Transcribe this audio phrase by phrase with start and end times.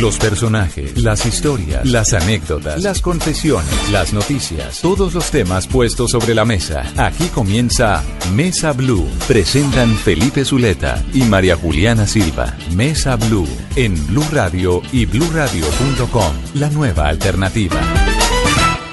[0.00, 6.34] Los personajes, las historias, las anécdotas, las confesiones, las noticias, todos los temas puestos sobre
[6.34, 6.92] la mesa.
[6.98, 9.08] Aquí comienza Mesa Blue.
[9.26, 12.54] Presentan Felipe Zuleta y María Juliana Silva.
[12.74, 16.32] Mesa Blue en Blue Radio y bluradio.com.
[16.56, 17.80] La nueva alternativa.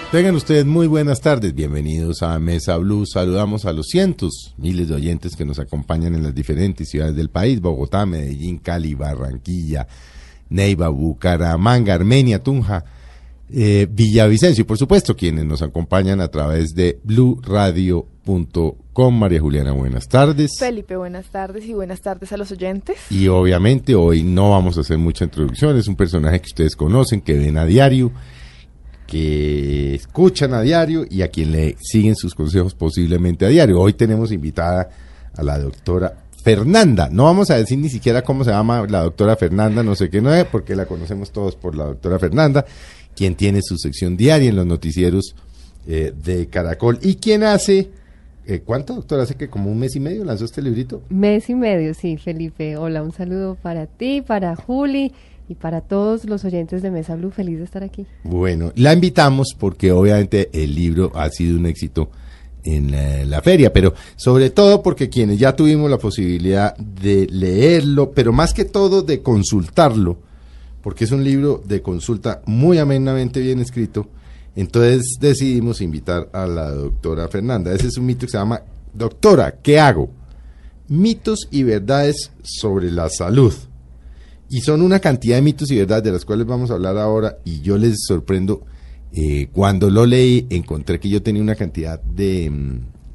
[0.10, 3.06] Tengan ustedes muy buenas tardes, bienvenidos a Mesa Blue.
[3.06, 7.30] Saludamos a los cientos, miles de oyentes que nos acompañan en las diferentes ciudades del
[7.30, 9.86] país, Bogotá, Medellín, Cali, Barranquilla,
[10.54, 12.86] Neiva, Bucaramanga, Armenia, Tunja,
[13.50, 19.20] eh, Villavicencio y por supuesto quienes nos acompañan a través de bluradio.com.
[19.20, 20.52] María Juliana, buenas tardes.
[20.60, 22.98] Felipe, buenas tardes y buenas tardes a los oyentes.
[23.10, 27.22] Y obviamente hoy no vamos a hacer mucha introducción, es un personaje que ustedes conocen,
[27.22, 28.12] que ven a diario
[29.08, 33.80] que escuchan a diario y a quien le siguen sus consejos posiblemente a diario.
[33.80, 34.90] Hoy tenemos invitada
[35.36, 37.10] a la doctora Fernanda.
[37.10, 40.22] No vamos a decir ni siquiera cómo se llama la doctora Fernanda, no sé qué
[40.22, 42.66] no es, porque la conocemos todos por la doctora Fernanda,
[43.16, 45.36] quien tiene su sección diaria en los noticieros
[45.88, 47.90] eh, de Caracol y quien hace...
[48.46, 49.24] Eh, ¿Cuánto, doctora?
[49.24, 51.02] Hace que como un mes y medio lanzó este librito.
[51.08, 52.76] Mes y medio, sí, Felipe.
[52.76, 55.14] Hola, un saludo para ti, para Juli
[55.48, 58.06] y para todos los oyentes de Mesa Blue, feliz de estar aquí.
[58.26, 62.10] Bueno, la invitamos porque obviamente el libro ha sido un éxito
[62.64, 68.32] en la, feria, pero sobre todo porque quienes ya tuvimos la posibilidad de leerlo, pero
[68.32, 70.18] más que todo de consultarlo,
[70.82, 74.08] porque es un libro de consulta muy amenamente bien escrito,
[74.56, 77.74] entonces decidimos invitar a la doctora Fernanda.
[77.74, 78.62] Ese es un mito que se llama
[78.94, 80.10] Doctora, ¿qué hago?
[80.88, 83.54] Mitos y verdades sobre la salud.
[84.50, 87.40] Y son una cantidad de mitos y verdades de las cuales vamos a hablar ahora
[87.44, 88.62] y yo les sorprendo,
[89.14, 92.52] eh, cuando lo leí encontré que yo tenía una cantidad de,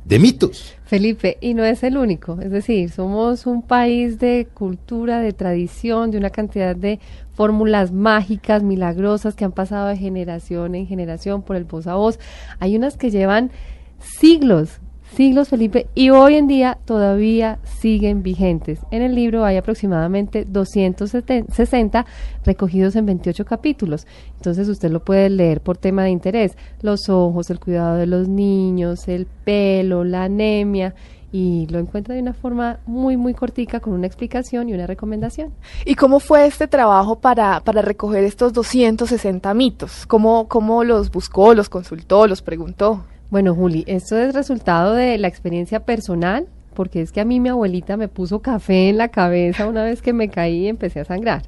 [0.04, 0.74] de mitos.
[0.84, 6.10] Felipe, y no es el único, es decir, somos un país de cultura, de tradición,
[6.10, 6.98] de una cantidad de
[7.34, 12.18] fórmulas mágicas, milagrosas que han pasado de generación en generación por el voz a voz.
[12.58, 13.50] Hay unas que llevan
[13.98, 14.80] siglos
[15.14, 18.80] siglos, Felipe, y hoy en día todavía siguen vigentes.
[18.90, 22.06] En el libro hay aproximadamente 260
[22.44, 24.06] recogidos en 28 capítulos.
[24.36, 26.56] Entonces usted lo puede leer por tema de interés.
[26.82, 30.94] Los ojos, el cuidado de los niños, el pelo, la anemia
[31.30, 35.52] y lo encuentra de una forma muy, muy cortica con una explicación y una recomendación.
[35.84, 40.06] ¿Y cómo fue este trabajo para, para recoger estos 260 mitos?
[40.06, 43.04] ¿Cómo, ¿Cómo los buscó, los consultó, los preguntó?
[43.30, 47.50] Bueno, Juli, esto es resultado de la experiencia personal, porque es que a mí mi
[47.50, 51.04] abuelita me puso café en la cabeza una vez que me caí y empecé a
[51.04, 51.42] sangrar.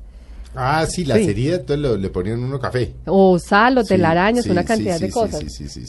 [0.55, 1.29] Ah, sí, la sí.
[1.29, 2.93] herida, entonces lo, le ponían uno café.
[3.07, 5.45] O sal, o telarañas, sí, una cantidad sí, de cosas.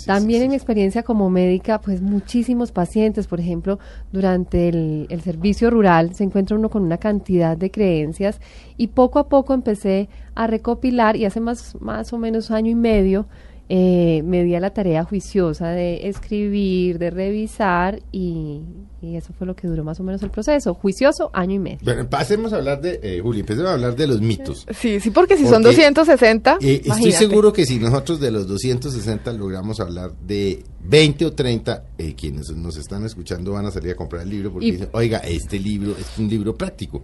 [0.05, 3.79] También en mi experiencia como médica, pues muchísimos pacientes, por ejemplo,
[4.11, 8.39] durante el, el servicio rural se encuentra uno con una cantidad de creencias
[8.77, 12.75] y poco a poco empecé a recopilar y hace más, más o menos año y
[12.75, 13.25] medio
[13.73, 18.59] eh, me di a la tarea juiciosa de escribir, de revisar y,
[19.01, 20.73] y, eso fue lo que duró más o menos el proceso.
[20.73, 21.79] Juicioso, año y medio.
[21.81, 24.67] Bueno, pasemos a hablar de, eh, Juli, empecemos a hablar de los mitos.
[24.77, 26.57] Sí, sí, porque si porque, son 260.
[26.59, 31.85] Eh, estoy seguro que si nosotros de los 260 logramos hablar de 20 o 30,
[31.97, 34.89] eh, quienes nos están escuchando van a salir a comprar el libro porque y, dicen,
[34.91, 37.03] oiga, este libro es un libro práctico.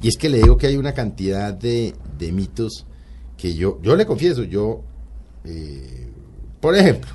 [0.00, 2.86] Y es que le digo que hay una cantidad de, de mitos
[3.36, 4.84] que yo, yo le confieso, yo
[5.44, 6.08] eh,
[6.60, 7.10] por ejemplo,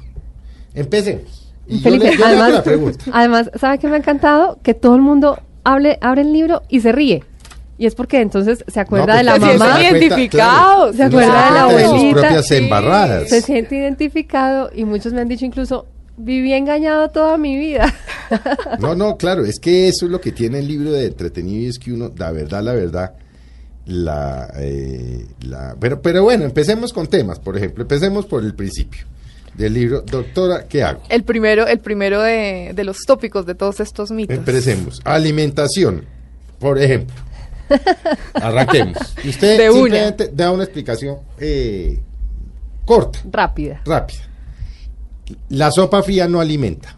[0.74, 1.52] empecemos.
[1.68, 3.06] Y Felipe, yo le, yo además, la pregunta.
[3.12, 4.60] además, ¿sabe qué me ha encantado?
[4.64, 7.24] Que todo el mundo hable, abre el libro y se ríe.
[7.78, 9.78] Y es porque entonces se acuerda no, de la mamá.
[9.78, 10.92] Se identificado.
[10.92, 12.42] Claro, se acuerda de la abuelita.
[12.42, 13.30] De embarradas.
[13.30, 15.86] Se siente identificado y muchos me han dicho incluso,
[16.18, 17.94] viví engañado toda mi vida.
[18.80, 21.68] No, no, claro, es que eso es lo que tiene el libro de entretenido y
[21.68, 23.14] es que uno, la verdad, la verdad,
[23.90, 29.06] la, eh, la pero, pero bueno, empecemos con temas, por ejemplo, empecemos por el principio
[29.56, 31.02] del libro, doctora, ¿qué hago?
[31.10, 34.38] El primero, el primero de, de los tópicos de todos estos mitos.
[34.38, 35.02] Empecemos.
[35.04, 36.06] Alimentación,
[36.60, 37.16] por ejemplo.
[38.36, 38.98] Arranquemos.
[39.24, 39.80] Y usted De una.
[39.82, 42.00] simplemente da una explicación eh,
[42.86, 43.82] corta, Rápida.
[43.86, 44.22] rápida.
[45.50, 46.98] La sopa fría no alimenta.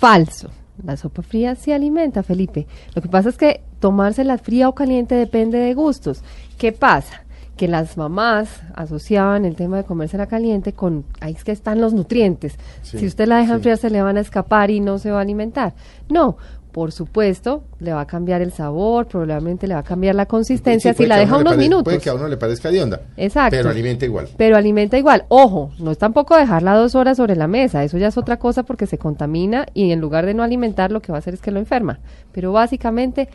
[0.00, 0.50] Falso.
[0.84, 2.66] La sopa fría sí alimenta, Felipe.
[2.94, 6.22] Lo que pasa es que tomársela fría o caliente depende de gustos.
[6.56, 7.22] ¿Qué pasa?
[7.58, 11.92] que las mamás asociaban el tema de comérsela caliente con ahí es que están los
[11.92, 12.56] nutrientes.
[12.82, 13.54] Sí, si usted la deja sí.
[13.54, 15.74] enfriar se le van a escapar y no se va a alimentar.
[16.08, 16.38] No,
[16.72, 20.92] por supuesto, le va a cambiar el sabor, probablemente le va a cambiar la consistencia
[20.92, 21.84] Sí, si la deja unos pare- minutos.
[21.84, 23.00] Puede que a uno le parezca de onda.
[23.16, 23.56] Exacto.
[23.56, 24.28] Pero alimenta igual.
[24.36, 25.24] Pero alimenta igual.
[25.28, 27.82] Ojo, no es tampoco dejarla dos horas sobre la mesa.
[27.84, 31.00] Eso ya es otra cosa porque se contamina y en lugar de no alimentar lo
[31.02, 31.98] que va a hacer es que lo enferma.
[32.32, 33.28] Pero básicamente,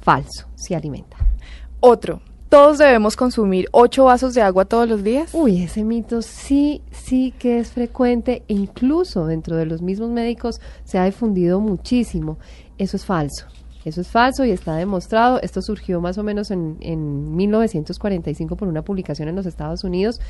[0.00, 1.16] falso, si alimenta.
[1.80, 5.30] Otro, ¿todos debemos consumir 8 vasos de agua todos los días?
[5.34, 10.60] Uy, ese mito sí, sí que es frecuente e incluso dentro de los mismos médicos
[10.84, 12.38] se ha difundido muchísimo.
[12.78, 13.46] Eso es falso.
[13.86, 15.40] Eso es falso y está demostrado.
[15.42, 20.20] Esto surgió más o menos en, en 1945 por una publicación en los Estados Unidos,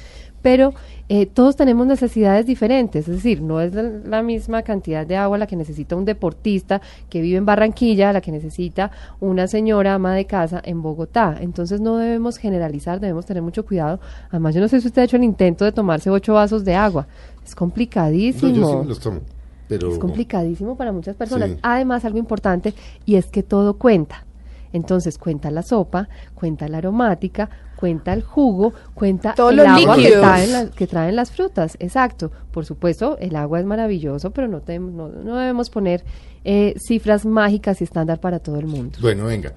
[0.43, 0.75] pero
[1.09, 5.39] eh, todos tenemos necesidades diferentes, es decir, no es la, la misma cantidad de agua
[5.39, 8.91] la que necesita un deportista que vive en Barranquilla, la que necesita
[9.21, 11.39] una señora ama de casa en Bogotá.
[11.41, 14.01] Entonces no debemos generalizar, debemos tener mucho cuidado.
[14.29, 16.75] Además, yo no sé si usted ha hecho el intento de tomarse ocho vasos de
[16.75, 17.07] agua.
[17.43, 18.53] Es No, complicadísimo.
[18.55, 19.21] yo sí me los tomo.
[19.69, 21.51] Pero Es complicadísimo para muchas personas.
[21.51, 21.59] Sí.
[21.63, 22.75] Además, algo importante,
[23.05, 24.25] y es que todo cuenta.
[24.73, 29.95] Entonces, cuenta la sopa, cuenta la aromática, cuenta el jugo, cuenta Todos el los agua
[29.95, 30.21] que líquidos.
[30.23, 31.77] traen, las, que traen las frutas.
[31.81, 32.31] Exacto.
[32.51, 36.05] Por supuesto, el agua es maravilloso, pero no, te- no, no debemos poner
[36.45, 38.99] eh, cifras mágicas y estándar para todo el mundo.
[39.01, 39.53] Bueno, venga.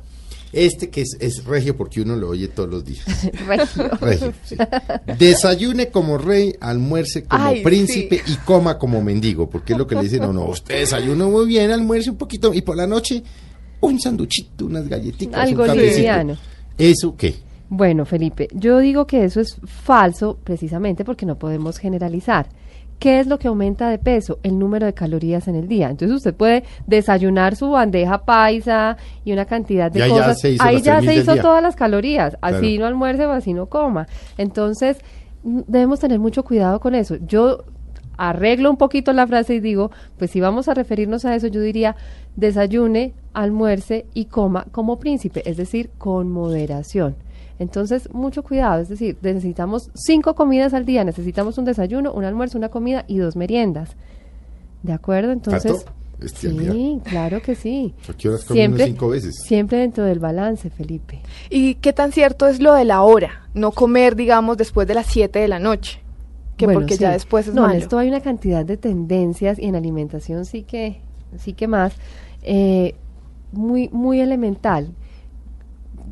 [0.51, 3.05] Este que es, es regio porque uno lo oye todos los días.
[3.47, 3.89] Regio.
[4.01, 4.55] Regio, sí.
[5.19, 9.95] Desayune como rey, almuerce como Ay, príncipe y coma como mendigo, porque es lo que
[9.95, 13.23] le dicen, no, no, usted desayuna muy bien, almuerce un poquito y por la noche
[13.81, 16.37] un sanduchito, unas galletitas, Algo un liviano.
[16.77, 17.35] ¿Eso qué?
[17.69, 22.49] Bueno, Felipe, yo digo que eso es falso precisamente porque no podemos generalizar.
[22.99, 24.39] ¿Qué es lo que aumenta de peso?
[24.43, 25.89] El número de calorías en el día.
[25.89, 30.39] Entonces usted puede desayunar su bandeja paisa y una cantidad de Ya, ya cosas.
[30.41, 31.41] se hizo Ahí ya 3000 se hizo día.
[31.41, 32.37] todas las calorías.
[32.41, 32.79] Así Claro.
[32.81, 34.07] no almuerce o así no coma.
[34.37, 34.97] Entonces
[35.43, 37.15] debemos tener mucho cuidado con eso.
[37.25, 37.63] Yo
[38.17, 41.61] arreglo un poquito la frase y digo, pues si vamos a referirnos a eso, yo
[41.61, 41.95] diría
[42.35, 47.15] desayune, almuerce y coma como príncipe, es decir, con moderación.
[47.59, 52.57] Entonces, mucho cuidado, es decir, necesitamos cinco comidas al día, necesitamos un desayuno, un almuerzo,
[52.57, 53.95] una comida y dos meriendas.
[54.81, 55.31] ¿De acuerdo?
[55.33, 55.85] Entonces.
[56.21, 57.93] Este, sí, claro que sí.
[58.09, 59.35] ¿A qué horas come uno Siempre, cinco veces?
[59.45, 61.21] siempre dentro del balance, Felipe.
[61.49, 63.47] ¿Y qué tan cierto es lo de la hora?
[63.53, 66.01] No comer, digamos, después de las 7 de la noche.
[66.57, 67.01] Que Bueno, porque sí.
[67.01, 67.75] ya después es no, malo.
[67.75, 70.99] en esto hay una cantidad de tendencias y en alimentación sí que,
[71.37, 71.93] sí que más,
[72.43, 72.95] eh,
[73.53, 74.89] muy, muy elemental.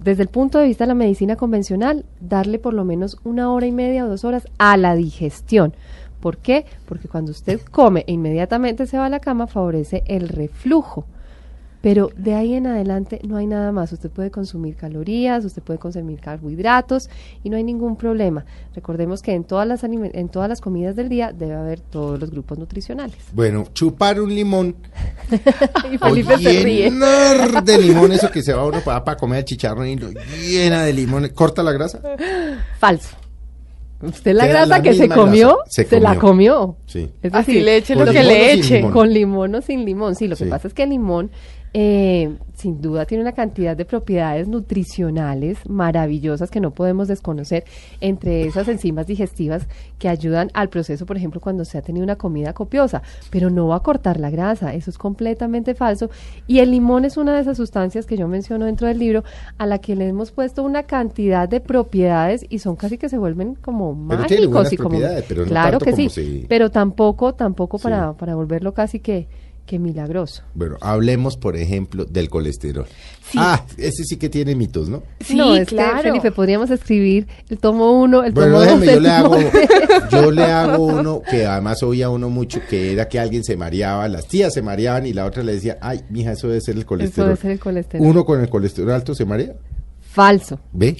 [0.08, 3.66] Desde el punto de vista de la medicina convencional, darle por lo menos una hora
[3.66, 5.74] y media o dos horas a la digestión.
[6.22, 6.66] ¿Por qué?
[6.86, 11.06] Porque cuando usted come e inmediatamente se va a la cama, favorece el reflujo.
[11.82, 13.92] Pero de ahí en adelante no hay nada más.
[13.92, 17.10] Usted puede consumir calorías, usted puede consumir carbohidratos
[17.44, 18.46] y no hay ningún problema.
[18.76, 22.32] Recordemos que en todas las en todas las comidas del día debe haber todos los
[22.32, 23.18] grupos nutricionales.
[23.32, 24.76] Bueno, chupar un limón
[25.92, 26.90] y o Felipe se ríe.
[26.90, 30.10] llenar de limón, eso que se va uno para, para comer chicharrón y lo
[30.42, 32.02] llena de limón, corta la grasa.
[32.80, 33.16] Falso.
[34.00, 35.72] Usted la grasa la que se comió, grasa.
[35.72, 36.76] Se se, la comió.
[36.86, 37.10] Sí.
[37.24, 38.76] Es Así decir, le eche ¿con lo que limón o le sin eche.
[38.78, 38.92] limón?
[38.94, 40.28] Con limón o sin limón, sí.
[40.28, 40.50] Lo que Sí.
[40.52, 41.32] pasa es que el limón,
[41.80, 47.66] eh, sin duda, tiene una cantidad de propiedades nutricionales maravillosas que no podemos desconocer.
[48.02, 49.68] Entre esas enzimas digestivas
[50.00, 53.68] que ayudan al proceso, por ejemplo, cuando se ha tenido una comida copiosa, pero no
[53.68, 54.74] va a cortar la grasa.
[54.74, 56.10] Eso es completamente falso.
[56.48, 59.24] Y el limón es una de esas sustancias que yo menciono dentro del libro,
[59.60, 63.20] a la que le hemos puesto una cantidad de propiedades y son casi que se
[63.20, 64.98] vuelven como Pero mágicos y como
[65.28, 67.84] pero no claro tanto que como sí, pero tampoco, tampoco Sí.
[67.84, 69.28] para, para volverlo casi que,
[69.68, 70.42] que milagroso.
[70.56, 72.88] Bueno, hablemos, por ejemplo, del colesterol.
[73.36, 75.04] Ah, ese sí que tiene mitos, ¿no?
[75.20, 76.02] Sí, no, es que, claro.
[76.02, 79.38] Felipe, podríamos escribir el tomo uno, el Bueno, tomo dos, déjeme, yo el le hago,
[80.12, 84.08] yo le hago uno que además oía uno mucho, que era que alguien se mareaba,
[84.08, 86.80] las tías se mareaban y la otra le decía, ay, mija, eso debe ser el
[86.80, 87.28] Eso colesterol.
[87.28, 88.08] debe ser el colesterol.
[88.08, 89.54] Uno con el colesterol alto se marea.
[90.18, 90.60] Falso.
[90.74, 90.98] ¿Ve?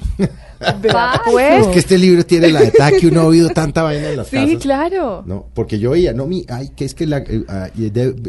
[1.32, 1.62] Pues.
[1.62, 4.28] es que este libro tiene la detalle que uno ha oído tanta vaina en las
[4.28, 4.62] Sí, casas.
[4.62, 5.24] claro.
[5.26, 7.68] No, porque yo oía, no, mi, ay, que es que la, eh, ah,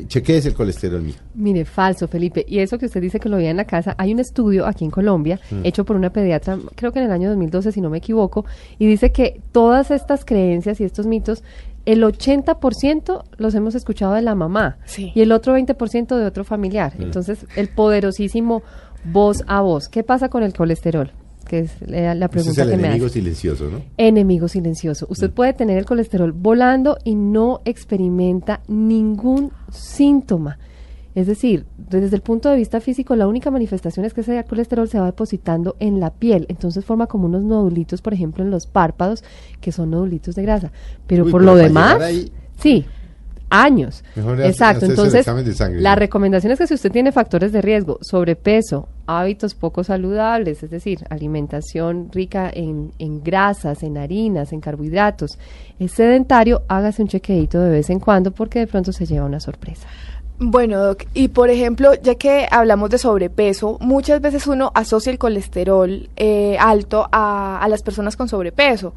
[0.09, 1.21] chequees el colesterol, mija.
[1.35, 2.45] Mire, falso, Felipe.
[2.49, 4.85] Y eso que usted dice que lo veía en la casa, hay un estudio aquí
[4.85, 5.61] en Colombia, Mm.
[5.64, 8.45] hecho por una pediatra, creo que en el año 2012, si no me equivoco,
[8.78, 11.42] y dice que todas estas creencias y estos mitos,
[11.87, 15.12] el 80% los hemos escuchado de la mamá Sí.
[15.14, 16.92] y el otro 20% de otro familiar.
[16.99, 17.02] Mm.
[17.04, 18.62] Entonces, el poderosísimo
[19.04, 19.88] voz a voz.
[19.88, 21.12] ¿Qué pasa con el colesterol?
[21.46, 23.14] Que es la, la pregunta es el que me enemigo hace.
[23.14, 23.80] silencioso, ¿no?
[23.96, 25.06] Enemigo silencioso.
[25.08, 30.58] Usted puede tener el colesterol volando y no experimenta ningún síntoma.
[31.14, 34.88] Es decir, desde el punto de vista físico, la única manifestación es que ese colesterol
[34.88, 38.66] se va depositando en la piel, entonces forma como unos nodulitos, por ejemplo, en los
[38.66, 39.24] párpados,
[39.60, 40.70] que son nodulitos de grasa.
[41.08, 42.84] Pero Uy, por pero lo demás, ahí- sí,
[43.50, 44.04] años.
[44.16, 46.00] Mejor Exacto, entonces examen de sangre, la ¿no?
[46.00, 51.04] recomendación es que si usted tiene factores de riesgo, sobrepeso, hábitos poco saludables, es decir,
[51.10, 55.38] alimentación rica en, en grasas, en harinas, en carbohidratos,
[55.78, 59.40] es sedentario, hágase un chequeito de vez en cuando porque de pronto se lleva una
[59.40, 59.86] sorpresa.
[60.40, 65.18] Bueno, Doc, y por ejemplo, ya que hablamos de sobrepeso, muchas veces uno asocia el
[65.18, 68.94] colesterol eh, alto a, a las personas con sobrepeso,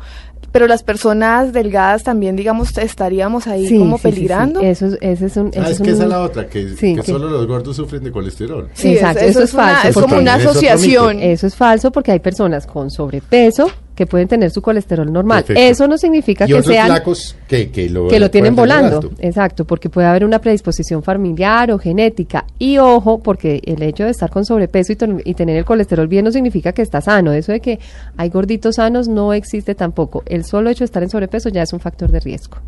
[0.52, 4.16] pero las personas delgadas también, digamos, estaríamos ahí Sí, como sí, sí, sí.
[4.16, 4.60] peligrando.
[4.62, 5.48] Eso, es- ese es un...
[5.56, 7.48] Ah, ese es un- que esa es la otra, que, Sí, que que- solo los
[7.48, 8.68] gordos sufren de colesterol.
[8.74, 9.88] Sí, Exacto, es- eso es una- falso.
[9.88, 11.20] Es como una asociación.
[11.22, 15.44] Eso es falso porque hay personas con sobrepeso que pueden tener su colesterol normal.
[15.44, 15.62] Perfecto.
[15.62, 19.12] Eso no significa Y que otros sean flacos que, que lo, que lo tienen volando.
[19.20, 22.46] Exacto, porque puede haber una predisposición familiar o genética.
[22.58, 26.26] Y ojo, porque el hecho de estar con sobrepeso y, y tener el colesterol bien
[26.26, 27.32] no significa que está sano.
[27.34, 27.80] Eso de que
[28.18, 30.24] hay gorditos sanos no existe tampoco.
[30.32, 32.60] El solo hecho de estar en sobrepeso ya es un factor de riesgo.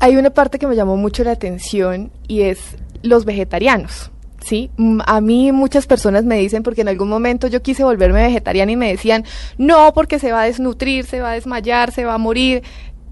[0.00, 2.58] Hay una parte que me llamó mucho la atención y es
[3.02, 4.10] los vegetarianos.
[4.42, 4.70] Sí,
[5.06, 8.76] a mí muchas personas me dicen, porque en algún momento yo quise volverme vegetariana y
[8.76, 9.24] me decían,
[9.58, 12.62] no, porque se va a desnutrir, se va a desmayar, se va a morir.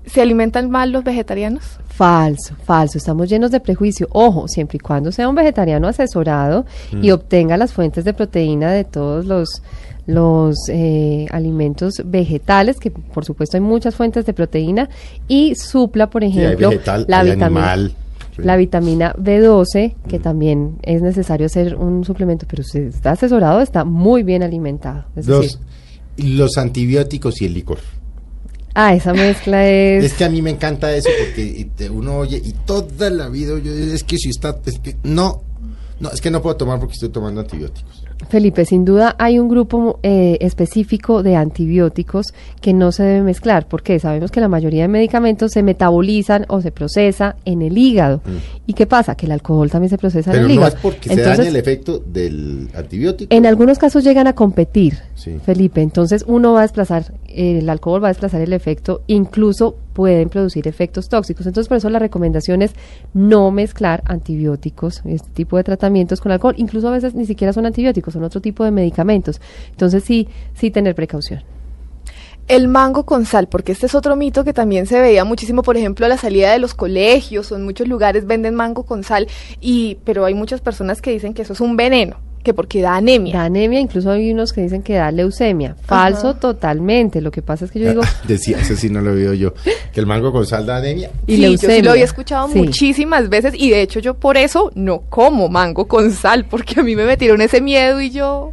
[0.06, 1.78] ¿Se alimentan mal los vegetarianos?
[1.88, 2.99] Falso, falso.
[2.99, 4.08] Estamos llenos de prejuicio.
[4.11, 6.66] Ojo, siempre y cuando sea un vegetariano asesorado
[7.00, 9.62] y obtenga las fuentes de proteína de todos los
[10.06, 14.90] los eh, alimentos vegetales, que por supuesto hay muchas fuentes de proteína,
[15.28, 17.94] y supla, por ejemplo, vegetal, la vitamina animal.
[18.37, 18.42] Sí.
[18.42, 23.84] la vitamina B12, que también es necesario hacer un suplemento, pero si está asesorado, está
[23.84, 25.04] muy bien alimentado.
[25.16, 25.58] Es Los, decir,
[26.37, 27.78] los antibióticos y el licor.
[28.74, 30.04] Ah, esa mezcla es...
[30.04, 33.72] Es que a mí me encanta eso porque uno oye y toda la vida yo
[33.72, 35.42] es que si está es que no
[36.00, 38.03] no es que no puedo tomar porque estoy tomando antibióticos.
[38.28, 42.26] Felipe, sin duda hay un grupo eh, específico de antibióticos
[42.60, 46.60] que no se debe mezclar, porque sabemos que la mayoría de medicamentos se metabolizan o
[46.60, 48.20] se procesa en el hígado.
[48.66, 49.14] ¿Y qué pasa?
[49.14, 50.32] Que el alcohol también se procesa Mm.
[50.32, 50.76] Pero en el no hígado.
[50.76, 53.34] es porque se daña el efecto del antibiótico.
[53.34, 55.38] En algunos casos llegan a competir, Sí.
[55.44, 55.80] Felipe.
[55.82, 60.28] Entonces uno va a desplazar, eh, el alcohol va a desplazar el efecto, incluso pueden
[60.28, 61.46] producir efectos tóxicos.
[61.46, 62.72] Entonces por eso la recomendación es
[63.14, 66.54] no mezclar antibióticos, este tipo de tratamientos con alcohol.
[66.58, 69.40] Incluso a veces ni siquiera son antibióticos, son otro tipo de medicamentos.
[69.70, 71.42] Entonces sí, sí tener precaución.
[72.46, 75.78] El mango con sal, porque este es otro mito que también se veía muchísimo, por
[75.78, 79.28] ejemplo, a la salida de los colegios o en muchos lugares venden mango con sal,
[79.62, 82.94] y pero hay muchas personas que dicen que eso es un veneno, que porque da
[82.94, 83.32] anemia.
[83.34, 85.74] Da anemia, incluso hay unos que dicen que da leucemia.
[85.84, 86.38] Falso Ajá.
[86.38, 87.20] totalmente.
[87.20, 89.54] Lo que pasa es que yo digo, Decía, ese sí no lo veo yo,
[89.92, 91.10] que el mango con sal da anemia.
[91.26, 92.58] y sí, yo sí lo había escuchado Sí.
[92.58, 96.82] muchísimas veces y de hecho yo por eso no como mango con sal, porque a
[96.84, 98.52] mí me metieron ese miedo y yo...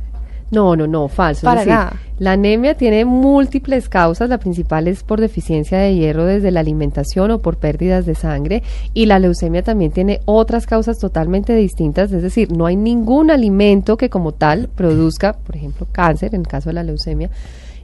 [0.51, 1.39] No, no, no, falso.
[1.39, 1.93] Es Para decir, nada.
[2.19, 4.29] La anemia tiene múltiples causas.
[4.29, 8.61] La principal es por deficiencia de hierro desde la alimentación o por pérdidas de sangre.
[8.93, 12.11] Y la leucemia también tiene otras causas totalmente distintas.
[12.11, 16.47] Es decir, no hay ningún alimento que como tal produzca, por ejemplo, cáncer, en el
[16.47, 17.29] caso de la leucemia.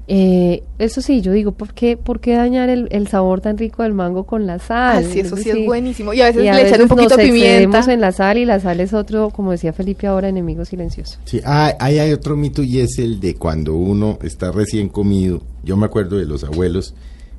[0.10, 3.84] Eh, eso sí, yo digo, ¿por qué, por qué dañar el, el sabor tan rico
[3.84, 5.04] del mango con la sal?
[5.06, 6.14] Ah, sí, eso sí es buenísimo.
[6.14, 7.50] Y a veces y a le echan un poquito de pimienta.
[7.80, 11.18] excedemos en la sal y la sal es otro, como decía Felipe ahora, enemigo silencioso.
[11.26, 15.42] Sí, ah, ahí hay otro mito y es el de cuando uno está recién comido.
[15.64, 16.94] Yo me acuerdo de los abuelos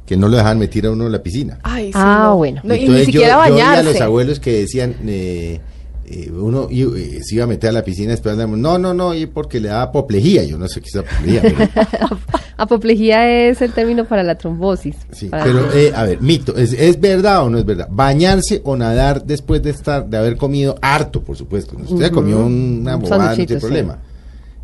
[0.04, 1.58] que no lo dejaban meter a uno en la piscina.
[1.62, 2.36] Ay, sí, Ah, no.
[2.36, 2.60] bueno.
[2.64, 3.80] No, y ni Entonces yo- siquiera yo, bañarse.
[3.80, 5.60] a los abuelos que decían, eh,
[6.06, 9.14] eh, uno eh, se iba a meter a la piscina después andamos, no, no, no,
[9.14, 10.44] y porque le da apoplejía.
[10.44, 11.56] Yo no sé qué es apoplejía, pero,
[12.58, 14.96] Apoplejía es el término para la trombosis.
[15.12, 17.86] sí, Para- pero eh, a ver, mito, ¿es, ¿es verdad o no es verdad?
[17.90, 21.76] Bañarse o nadar después de estar, de haber comido harto, por supuesto.
[21.76, 22.14] Usted Ujú.
[22.14, 23.60] comió una Un bobada, no tiene sí.
[23.60, 23.98] problema.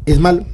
[0.04, 0.44] ¿Es malo?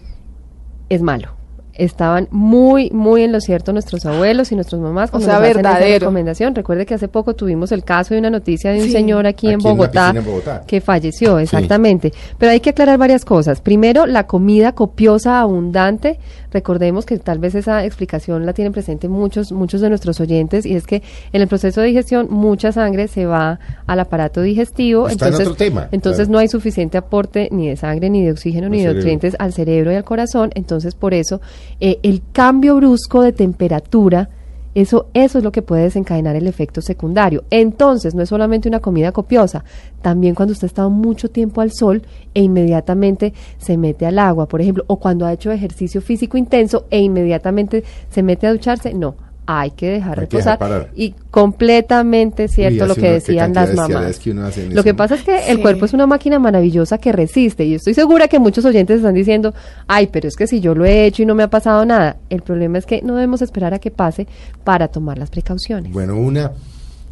[0.89, 1.29] es malo.
[1.73, 5.61] Estaban muy, muy en lo cierto nuestros abuelos y nuestras mamás cuando sea, nos hacen
[5.61, 6.01] esa verdadero.
[6.01, 6.55] recomendación.
[6.55, 8.93] Recuerde que hace poco tuvimos el caso de una noticia de un Sí.
[8.93, 10.65] señor aquí, en Aquí en Bogotá, en Bogotá.
[10.67, 12.13] que falleció, exactamente.
[12.37, 13.61] Pero hay que aclarar varias cosas.
[13.63, 16.19] Primero, la comida copiosa, abundante.
[16.53, 20.75] Recordemos que tal vez esa explicación la tienen presente muchos, muchos de nuestros oyentes y
[20.75, 21.03] es que
[21.33, 25.09] en el proceso de digestión mucha sangre se va al aparato digestivo.
[25.09, 26.33] Está en entonces, otro tema, entonces claro.
[26.33, 29.53] no hay suficiente aporte ni de sangre, ni de oxígeno, Al ni de nutrientes al
[29.53, 30.51] cerebro y al corazón.
[30.55, 31.41] Entonces, por eso,
[31.81, 34.29] eh, el cambio brusco de temperatura,
[34.75, 37.45] eso, eso es lo que puede desencadenar el efecto secundario.
[37.51, 39.65] Entonces, no es solamente una comida copiosa,
[40.03, 42.03] también cuando usted ha estado mucho tiempo al sol
[42.35, 46.87] e inmediatamente se mete al agua, por ejemplo, o cuando ha hecho ejercicio físico intenso
[46.91, 49.30] e inmediatamente se mete a ducharse, no.
[49.59, 50.59] Hay que dejar Hay que reposar.
[50.59, 53.89] dejar y completamente cierto lo que decían las mamás.
[53.89, 56.39] bestialidades que uno hace en Lo que pasa es que el cuerpo es una máquina
[56.39, 59.53] maravillosa que resiste y estoy segura que muchos oyentes están diciendo,
[59.89, 62.17] ay, pero es que si yo lo he hecho y no me ha pasado nada,
[62.31, 64.27] el problema es que no debemos esperar a que pase
[64.65, 65.93] para tomar las precauciones.
[65.93, 66.53] Bueno, una,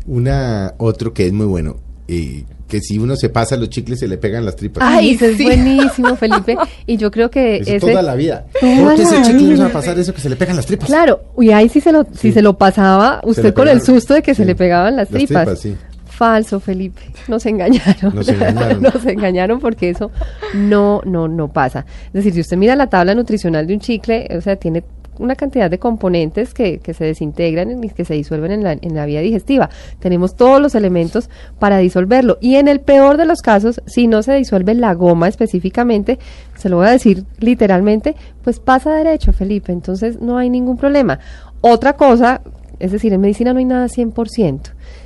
[0.07, 1.77] una, otro que es muy bueno,
[2.09, 4.83] eh, que si uno se pasa los chicles se le pegan las tripas.
[4.87, 5.45] Ay, ese es sí.
[5.45, 6.57] buenísimo, Felipe.
[6.87, 7.81] Y yo creo que Eso ese...
[7.81, 8.47] toda la vida.
[8.61, 10.57] Toda ¿Por qué ese la chicle no va a pasar eso que se le pegan
[10.57, 10.89] las tripas?
[10.89, 14.23] Claro, y ahí sí se lo, si se lo pasaba usted con el susto de
[14.23, 15.45] que se le pegaban las, Las tripas.
[15.45, 15.77] tripas, sí.
[16.07, 17.01] Falso, Felipe.
[17.29, 18.13] Nos engañaron.
[18.15, 18.83] Nos engañaron.
[18.95, 20.11] Nos engañaron porque eso
[20.53, 21.87] no, no, no pasa.
[22.07, 24.83] Es decir, si usted mira la tabla nutricional de un chicle, o sea, tiene
[25.19, 28.95] una cantidad de componentes que, que se desintegran y que se disuelven en la, en
[28.95, 29.71] la vía digestiva.
[29.99, 32.39] Tenemos todos los elementos para disolverlo.
[32.41, 36.19] Y en el peor de los casos, si no se disuelve la goma específicamente,
[36.57, 39.73] se lo voy a decir literalmente, pues pasa derecho, Felipe.
[39.73, 41.19] Entonces no hay ningún problema.
[41.61, 42.43] Otra cosa,
[42.79, 44.61] es decir, en medicina no hay nada 100%.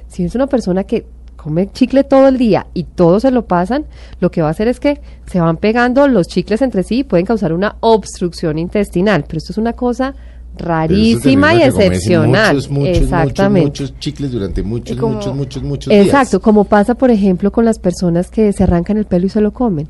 [0.08, 1.06] Si es una persona que
[1.42, 3.84] come chicle todo el día y todos se lo pasan,
[4.20, 7.04] lo que va a hacer es que se van pegando los chicles entre sí y
[7.04, 9.24] pueden causar una obstrucción intestinal.
[9.26, 10.14] Pero esto es una cosa
[10.56, 12.56] rarísima y excepcional.
[12.56, 13.66] Muchos, muchos, Exactamente.
[13.68, 16.06] muchos, muchos chicles durante muchos, como- muchos, muchos, muchos días.
[16.06, 19.40] Exacto, como pasa, por ejemplo, con las personas que se arrancan el pelo y se
[19.40, 19.88] lo comen.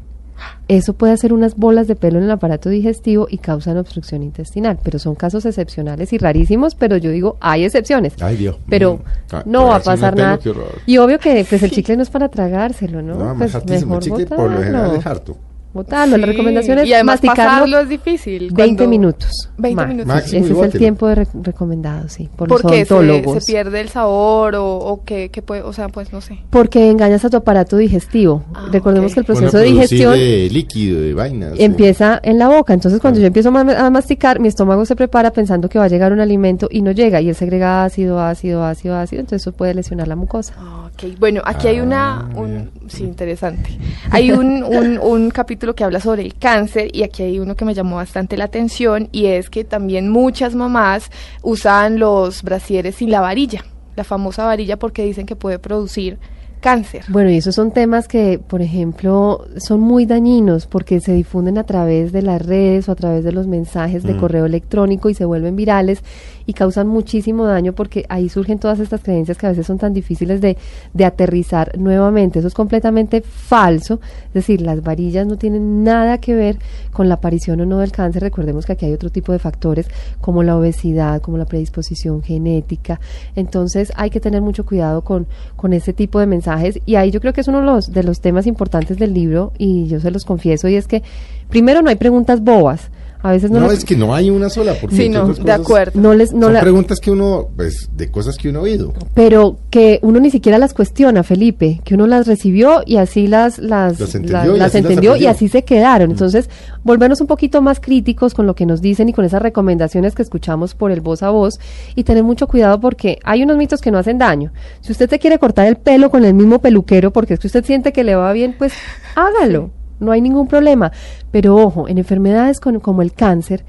[0.68, 4.78] Eso puede hacer unas bolas de pelo en el aparato digestivo y causan obstrucción intestinal,
[4.82, 8.14] pero son casos excepcionales y rarísimos, pero yo digo, hay excepciones.
[8.20, 8.56] Ay, Dios.
[8.68, 9.34] Pero Mm.
[9.34, 10.38] Ah, no va a pasar nada.
[10.87, 13.14] Y obvio que pues el chicle no es para tragárselo, ¿no?
[13.14, 13.96] No, pues hartísimo.
[13.96, 15.37] El chicle por lo general es harto.
[15.74, 16.16] Botarlo.
[16.16, 18.40] La Sí, recomendación es y además masticarlo pasarlo es difícil.
[18.52, 19.48] 20 cuando- minutos.
[19.56, 20.06] 20 ma- minutos.
[20.06, 23.42] Máximo Ese es el tiempo de re- recomendado, sí, por los Porque se, odontólogos.
[23.44, 26.38] se pierde el sabor o, o que, que puede, o sea, pues no sé.
[26.50, 28.44] Porque engañas a tu aparato digestivo.
[28.54, 29.14] Ah, Recordemos ok.
[29.14, 31.52] que el proceso de producir digestión de líquido, de vainas.
[31.58, 32.74] empieza en la boca.
[32.74, 33.22] Entonces, cuando Ah.
[33.22, 36.68] yo empiezo a masticar, mi estómago se prepara pensando que va a llegar un alimento
[36.70, 37.20] y no llega.
[37.20, 39.20] Y él segrega ácido, ácido, ácido, ácido.
[39.20, 40.54] Entonces, eso puede lesionar la mucosa.
[40.58, 43.70] Ah, Ok, bueno, aquí hay una, Ah, un, sí, interesante.
[44.10, 47.64] Hay un, un, un capítulo que habla sobre el cáncer y aquí hay uno que
[47.64, 51.11] me llamó bastante la atención y es que también muchas mamás
[51.42, 53.64] usan los brasieres sin la varilla,
[53.95, 56.18] la famosa varilla porque dicen que puede producir
[56.62, 57.05] cáncer.
[57.09, 61.64] Bueno, y esos son temas que, por ejemplo, son muy dañinos porque se difunden a
[61.64, 64.20] través de las redes o a través de los mensajes de Mm.
[64.20, 66.03] correo electrónico y se vuelven virales
[66.46, 69.92] y causan muchísimo daño porque ahí surgen todas estas creencias que a veces son tan
[69.92, 70.57] difíciles de,
[70.94, 72.38] de aterrizar nuevamente.
[72.38, 74.01] Eso es completamente falso.
[74.29, 76.59] Es decir, las varillas no tienen nada que ver
[76.92, 78.22] con la aparición o no del cáncer.
[78.22, 79.88] Recordemos que aquí hay otro tipo de factores
[80.20, 83.01] como la obesidad, como la predisposición genética.
[83.35, 86.51] Entonces hay que tener mucho cuidado con, con ese tipo de mensajes
[86.86, 89.52] y ahí yo creo que es uno de los, de los temas importantes del libro
[89.58, 91.02] y yo se los confieso y es que
[91.48, 92.90] primero no hay preguntas bobas.
[93.22, 94.74] A veces no, No, es que no hay una sola.
[94.80, 96.00] Porque Sí, no, de acuerdo.
[96.00, 98.92] no les no son la- preguntas que uno, pues, de cosas que uno ha oído.
[99.14, 103.58] pero que uno ni siquiera las cuestiona, Felipe, que uno las recibió y así las
[103.58, 106.11] las, Las entendió las- y las así las entendió y así se quedaron.
[106.11, 106.50] Entonces,
[106.82, 110.22] volvernos un poquito más críticos con lo que nos dicen y con esas recomendaciones que
[110.22, 111.61] escuchamos por el voz a voz
[111.94, 114.52] y tener mucho cuidado porque hay unos mitos que no hacen daño.
[114.80, 117.64] Si usted te quiere cortar el pelo con el mismo peluquero porque es que usted
[117.64, 118.72] siente que le va bien, pues
[119.14, 119.70] hágalo.
[120.02, 120.92] No hay ningún problema.
[121.30, 123.64] Pero ojo, en enfermedades con- como el cáncer,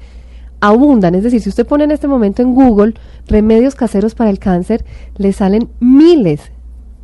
[0.60, 1.14] abundan.
[1.14, 2.94] Es decir, si usted pone en este momento en Google
[3.28, 4.84] remedios caseros para el cáncer,
[5.16, 6.40] le salen miles,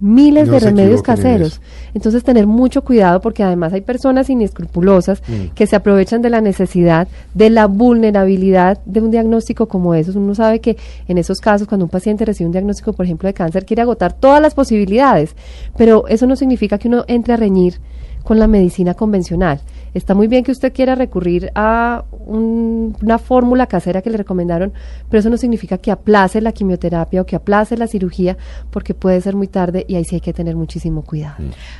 [0.02, 1.60] miles No de remedios caseros.
[1.92, 5.48] Entonces, tener mucho cuidado porque además hay personas inescrupulosas Mm.
[5.54, 10.16] que se aprovechan de la necesidad, de la vulnerabilidad de un diagnóstico como esos.
[10.16, 13.34] Uno sabe que en esos casos, cuando un paciente recibe un diagnóstico, por ejemplo, de
[13.34, 15.36] cáncer, quiere agotar todas las posibilidades,
[15.76, 17.74] pero eso no significa que uno entre a reñir
[18.22, 19.60] con la medicina convencional.
[19.94, 24.72] Está muy bien que usted quiera recurrir a un- una fórmula casera que le recomendaron,
[25.08, 28.36] pero eso no significa que aplace la quimioterapia o que aplace la cirugía,
[28.70, 31.36] porque puede ser muy tarde y ahí sí hay que tener muchísimo cuidado.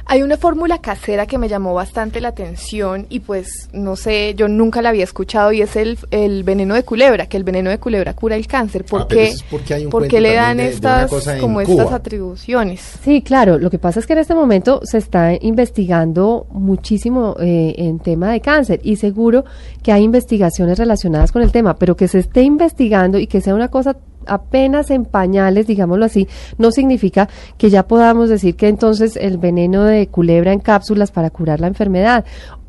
[0.06, 4.48] Hay una fórmula casera que me llamó bastante la atención y pues no sé, yo
[4.48, 7.78] nunca la había escuchado y es el, el veneno de culebra, que el veneno de
[7.78, 8.84] culebra cura el cáncer.
[8.84, 11.62] ¿Por Ah, qué, es porque hay un por qué cuento le dan de- estas como
[11.62, 11.82] Cuba.
[11.84, 12.80] estas atribuciones?
[13.04, 13.58] Sí, claro.
[13.58, 18.30] Lo que pasa es que en este momento se está investigando muchísimo eh, en tema
[18.30, 19.44] de cáncer y seguro
[19.82, 23.54] que hay investigaciones relacionadas con el tema, pero que se esté investigando y que sea
[23.54, 29.16] una cosa apenas en pañales, digámoslo así, no significa que ya podamos decir que entonces
[29.16, 32.24] el veneno de culebra en cápsulas para curar la enfermedad.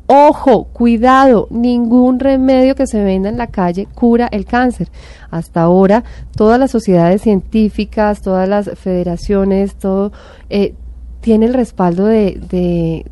[0.06, 4.88] Ojo, cuidado, ningún remedio que se venda en la calle cura el cáncer.
[5.30, 6.04] Hasta ahora,
[6.36, 10.12] todas las sociedades científicas, todas las federaciones, todo
[10.50, 10.74] eh,
[11.20, 13.06] tiene el respaldo de, de-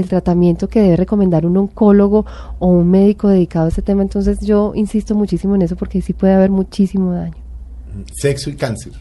[0.00, 2.26] del tratamiento que debe recomendar un oncólogo
[2.58, 4.02] o un médico dedicado a este tema.
[4.02, 7.36] Entonces yo insisto muchísimo en eso porque sí puede haber muchísimo daño.
[8.12, 8.92] Sexo y cáncer.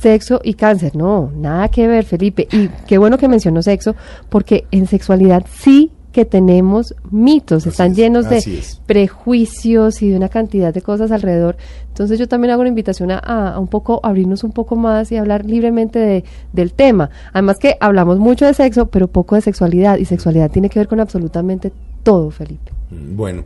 [0.00, 2.48] Sexo y cáncer, no, nada que ver, Felipe.
[2.52, 3.94] Y qué bueno que mencionó sexo,
[4.30, 8.80] porque en sexualidad sí que tenemos mitos, están es, llenos de es.
[8.86, 11.56] prejuicios y de una cantidad de cosas alrededor.
[11.88, 15.16] Entonces yo también hago una invitación a, a un poco abrirnos un poco más y
[15.16, 17.10] hablar libremente de- del tema.
[17.32, 20.88] Además que hablamos mucho de sexo, pero poco de sexualidad y sexualidad tiene que ver
[20.88, 22.72] con absolutamente todo, Felipe.
[22.90, 23.44] Mm, Bueno,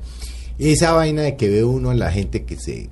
[0.59, 2.89] esa vaina de que ve uno a la gente que se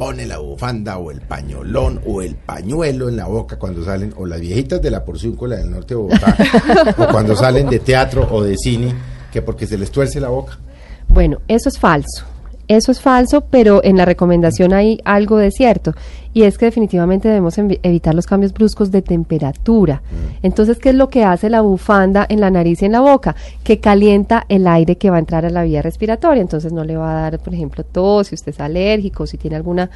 [0.00, 4.24] pone la bufanda o el pañolón o el pañuelo en la boca cuando salen, o
[4.24, 6.36] las viejitas de la Porciúncula la del norte de Bogotá,
[6.96, 8.94] o cuando salen de teatro o de cine,
[9.30, 10.58] que porque se les tuerce la boca.
[11.06, 12.24] Bueno, eso es falso.
[12.70, 15.92] Eso es falso, pero en la recomendación hay algo de cierto.
[16.32, 20.02] Y es que definitivamente debemos evitar los cambios bruscos de temperatura.
[20.40, 23.34] Entonces, ¿qué es lo que hace la bufanda en la nariz y en la boca?
[23.64, 26.42] Que calienta el aire que va a entrar a la vía respiratoria.
[26.42, 29.56] Entonces, no le va a dar, por ejemplo, tos, si usted es alérgico, si tiene
[29.56, 29.90] alguna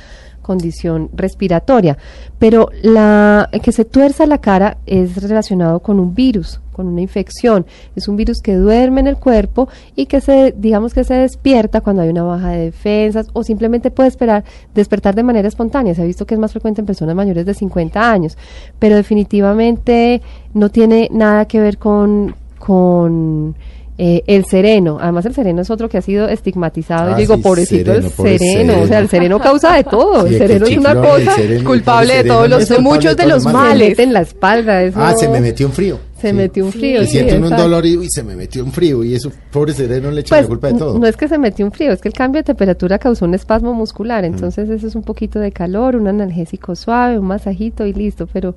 [0.44, 1.98] condición respiratoria.
[2.38, 7.66] Pero la que se tuerza la cara es relacionado con un virus, con una infección.
[7.96, 11.80] Es un virus que duerme en el cuerpo y que se, digamos que se despierta
[11.80, 15.94] cuando hay una baja de defensas o simplemente puede esperar despertar de manera espontánea.
[15.94, 18.38] Se ha visto que es más frecuente en personas mayores de 50 años,
[18.78, 23.54] pero definitivamente no tiene nada que ver con con
[23.96, 27.10] eh, el sereno, además el sereno es otro que ha sido estigmatizado.
[27.10, 28.98] Ah, Yo digo, sí, pobrecito sereno, el pobre sereno, o sea, sereno.
[29.00, 30.26] el sereno causa de todo.
[30.26, 33.26] Sí, el sereno es una cosa sereno, culpable de sereno todos los- de muchos de
[33.26, 33.88] los se males.
[33.90, 34.82] mete en la espalda.
[34.82, 35.98] Eso, Ah, se me metió un frío.
[36.20, 36.34] Se Sí.
[36.36, 37.02] metió un frío.
[37.02, 39.74] Y sí, siento un dolor y uy, se me metió un frío y eso, pobre
[39.74, 40.98] sereno, le echan Pues la culpa de todo.
[40.98, 43.34] no es que se metió un frío, es que el cambio de temperatura causó un
[43.34, 44.24] espasmo muscular.
[44.24, 48.26] Entonces eso es un poquito de calor, un analgésico suave, un masajito y listo.
[48.32, 48.54] Pero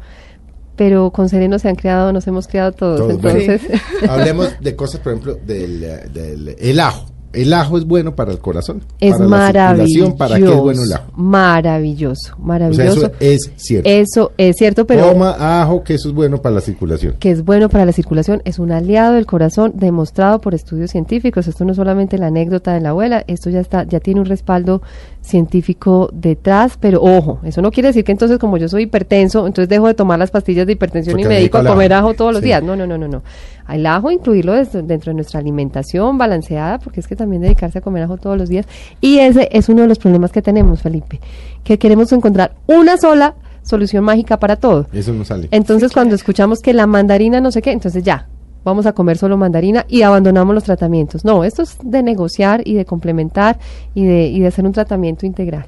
[0.77, 2.99] pero con sereno se han creado, nos hemos creado todos.
[2.99, 3.39] Todos, bueno.
[3.39, 5.81] entonces Hablemos de cosas, por ejemplo, del,
[6.13, 7.05] del el ajo.
[7.33, 8.81] El ajo es bueno para el corazón.
[8.99, 10.15] es para maravilloso.
[10.15, 11.11] ¿Para qué es bueno el ajo?
[11.15, 13.05] Maravilloso, O sea, maravilloso.
[13.05, 13.89] eso es cierto.
[13.89, 17.15] Eso es cierto, pero Toma ajo, que eso es bueno para la circulación.
[17.19, 21.47] que es bueno para la circulación, es un aliado del corazón demostrado por estudios científicos.
[21.47, 24.25] Esto no es solamente la anécdota de la abuela, esto ya está, ya tiene un
[24.25, 24.81] respaldo
[25.27, 29.69] científico detrás, pero ojo, eso no quiere decir que entonces como yo soy hipertenso, entonces
[29.69, 32.13] dejo de tomar las pastillas de hipertensión Porque y me dedico a comer ajo.
[32.13, 32.47] todos los Sí.
[32.47, 32.63] días.
[32.63, 33.21] No, no, no, no, no.
[33.69, 38.03] El ajo incluirlo dentro de nuestra alimentación balanceada, porque es que también dedicarse a comer
[38.03, 38.65] ajo todos los días.
[39.01, 41.19] Y ese es uno de los problemas que tenemos, Felipe,
[41.63, 44.87] que queremos encontrar una sola solución mágica para todo.
[44.93, 45.49] Eso no sale.
[45.51, 48.27] Entonces, cuando escuchamos que la mandarina no sé qué, entonces ya,
[48.67, 51.23] vamos a comer solo mandarina y abandonamos los tratamientos.
[51.23, 53.57] No, esto es de negociar y de complementar
[53.95, 55.63] y de, y de hacer un tratamiento integral.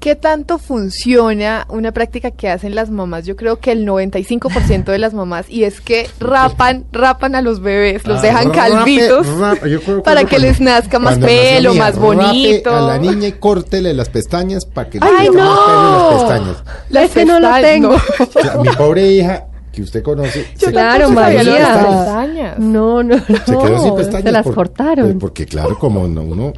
[0.00, 3.26] ¿Qué tanto funciona una práctica que hacen las mamás?
[3.26, 7.58] Yo creo que el 95% de las mamás, y es que rapan, rapan a los
[7.60, 9.68] bebés, los Ah, dejan rape, calvitos rape.
[9.68, 12.70] Yo creo para que cuando- les nazca más pelo, más rape bonito.
[12.76, 15.50] A la niña y córtele las pestañas para que le ¡Ay, crezca no!
[15.50, 16.64] más pelo en las pestañas.
[16.90, 17.94] Las Ese no lo pestañas, tengo.
[18.36, 19.46] O sea, mi pobre hija,
[19.78, 21.42] que usted conoce, Yo se- Claro, María.
[21.42, 22.58] pestañas.
[22.58, 23.22] No, no, no.
[23.26, 24.24] se quedó sin pestañas.
[24.24, 25.06] Se las por- cortaron.
[25.06, 26.52] pues, porque claro, como no, uno...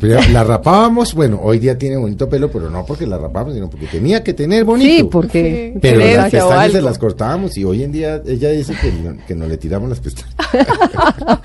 [0.00, 3.68] pero La rapábamos, bueno, hoy día tiene bonito pelo, pero no porque la rapábamos, sino
[3.68, 4.90] porque tenía que tener bonito.
[4.90, 5.70] sí, porque...
[5.74, 5.78] Sí.
[5.82, 9.34] Pero las pestañas se las cortábamos y hoy en día ella dice que no, que
[9.34, 10.34] no le tiramos las pestañas.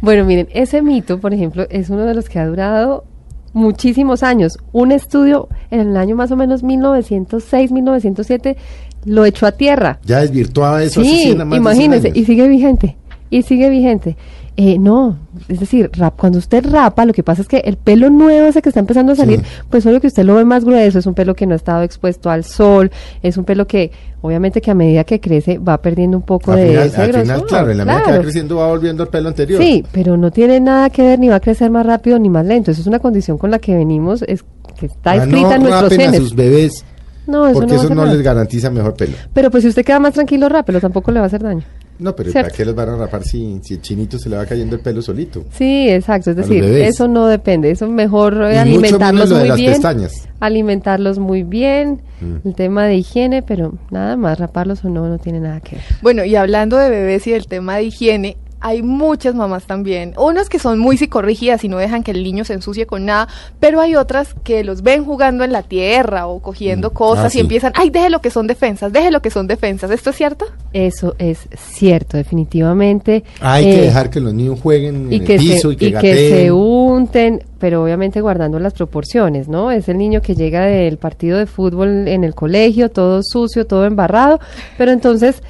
[0.00, 3.04] Bueno, miren, ese mito, por ejemplo, es uno de los que ha durado
[3.52, 4.58] muchísimos años.
[4.72, 8.56] Un estudio en el año más o menos 1906, 1907
[9.04, 9.98] lo echó a tierra.
[10.04, 12.96] Ya desvirtuaba eso Sí, 100, más de 100 imagínese, y sigue vigente,
[13.30, 14.16] y sigue vigente.
[14.56, 18.08] Eh, no, es decir, rap, cuando usted rapa, lo que pasa es que el pelo
[18.08, 19.46] nuevo ese que está empezando a salir, Sí.
[19.68, 21.82] pues solo que usted lo ve más grueso, es un pelo que no ha estado
[21.82, 23.90] expuesto al sol, es un pelo que
[24.20, 27.12] obviamente que a medida que crece va perdiendo un poco Al de final, ese al
[27.22, 28.22] final, claro, en la medida que va claro.
[28.22, 29.60] creciendo va volviendo al pelo anterior.
[29.60, 32.46] Sí, pero no tiene nada que ver ni va a crecer más rápido ni más
[32.46, 32.70] lento.
[32.70, 34.44] Eso es una condición con la que venimos, es
[34.78, 36.20] que está Ah, escrita no en nuestros genes.
[36.20, 36.84] sus bebés,
[37.26, 38.14] No, eso porque no eso no nada.
[38.14, 39.14] les garantiza mejor pelo.
[39.32, 41.62] Pero pues si usted queda más tranquilo, rápelo, tampoco le va a hacer daño.
[41.96, 42.48] No, pero Cierto.
[42.48, 44.82] ¿para qué los van a rapar si, si el chinito se le va cayendo el
[44.82, 45.44] pelo solito?
[45.52, 46.30] Sí, exacto.
[46.32, 47.70] Es decir, eso no depende.
[47.70, 49.72] Eso mejor Y mucho alimentarlos menos lo de muy las bien.
[49.72, 50.28] pestañas.
[50.40, 52.02] Alimentarlos muy bien.
[52.20, 52.48] Mm.
[52.48, 55.84] El tema de higiene, pero nada más, raparlos o no, no tiene nada que ver.
[56.02, 60.14] Bueno, y hablando de bebés y del tema de higiene, hay muchas mamás también.
[60.16, 63.28] Unas que son muy psicorrígidas y no dejan que el niño se ensucie con nada,
[63.60, 66.92] pero hay otras que los ven jugando en la tierra o cogiendo Mm.
[66.94, 67.40] cosas Ah, y sí.
[67.40, 69.90] empiezan, ay, deje lo que son defensas, deje lo que son defensas.
[69.90, 70.46] ¿Esto es cierto?
[70.72, 73.22] Eso es cierto, definitivamente.
[73.40, 75.76] Hay que Eh, dejar que los niños jueguen y en que, el piso se, y
[75.76, 79.70] que y que se unten, pero obviamente guardando las proporciones, ¿no?
[79.70, 83.84] Es el niño que llega del partido de fútbol en el colegio, todo sucio, todo
[83.84, 84.40] embarrado,
[84.78, 85.42] pero entonces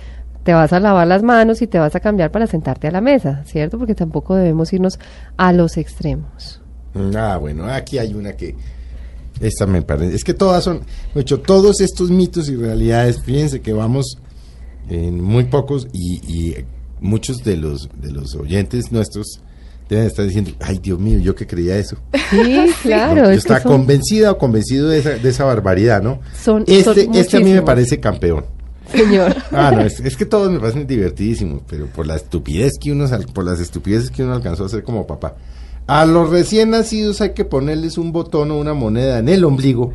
[0.44, 3.00] te vas a lavar las manos y te vas a cambiar para sentarte a la
[3.00, 3.78] mesa, ¿cierto?
[3.78, 4.98] Porque tampoco debemos irnos
[5.36, 6.60] a los extremos.
[7.16, 8.54] Ah, bueno, aquí hay una que
[9.40, 10.14] Esta me parece.
[10.14, 10.82] Es que todas son,
[11.14, 14.18] mucho, todos estos mitos y realidades, fíjense que vamos
[14.88, 16.64] en muy pocos y, y
[17.00, 19.40] muchos de los de los oyentes nuestros
[19.88, 21.96] deben estar diciendo, ay Dios mío, yo que creía eso.
[22.30, 23.22] Sí, claro.
[23.22, 26.20] No, yo es estaba son- convencida o convencido de esa, de esa barbaridad, ¿no?
[26.40, 28.44] Son- este, son este a mí me parece campeón.
[28.90, 29.34] Señor.
[29.52, 33.06] Ah, no, es, es que todos me parecen divertidísimos, pero por la estupidez que uno,
[33.32, 35.34] por las estupideces que uno alcanzó a hacer como papá.
[35.86, 39.92] A los recién nacidos hay que ponerles un botón o una moneda en el ombligo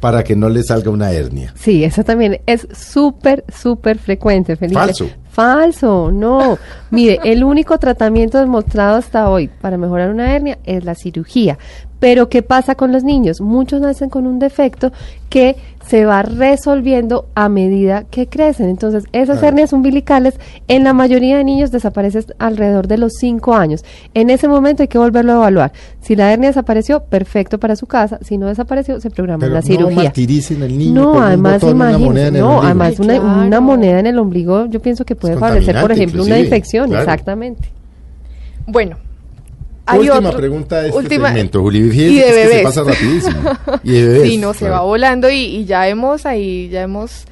[0.00, 1.52] para que no les salga una hernia.
[1.56, 4.78] Sí, eso también es súper, súper frecuente, Felipe.
[4.78, 5.10] Falso.
[5.30, 6.58] Falso, no.
[6.90, 11.58] Mire, el único tratamiento demostrado hasta hoy para mejorar una hernia es la cirugía.
[12.00, 13.40] Pero ¿qué pasa con los niños?
[13.40, 14.90] Muchos nacen con un defecto
[15.28, 15.54] que
[15.86, 18.68] se va resolviendo a medida que crecen.
[18.70, 19.48] Entonces, esas Claro.
[19.48, 20.34] hernias umbilicales
[20.68, 23.84] en la mayoría de niños desaparecen alrededor de los 5 años.
[24.14, 25.72] En ese momento hay que volverlo a evaluar.
[26.00, 28.18] Si la hernia desapareció, perfecto para su casa.
[28.22, 30.02] Si no desapareció, se programa Pero la no cirugía.
[30.04, 32.66] martiricen al niño No, además, botón, una moneda imagínese, en el no, ombligo.
[32.66, 33.46] además una, claro.
[33.46, 37.02] una moneda en el ombligo, yo pienso que puede favorecer, por ejemplo, una infección, claro.
[37.02, 37.68] exactamente.
[38.66, 38.96] Bueno,
[39.86, 41.78] hay Última otro- pregunta de este última- segmento, Juli.
[41.78, 42.62] Y de que se bebés.
[42.62, 43.40] pasa rapidísimo.
[43.82, 44.28] Y de bebés.
[44.30, 47.24] Sí, no, se va volando y, y ya hemos ahí, ya hemos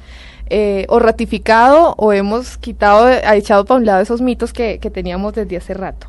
[0.49, 4.89] eh, o ratificado o hemos quitado, ha echado para un lado esos mitos que, que
[4.89, 6.07] teníamos desde hace rato.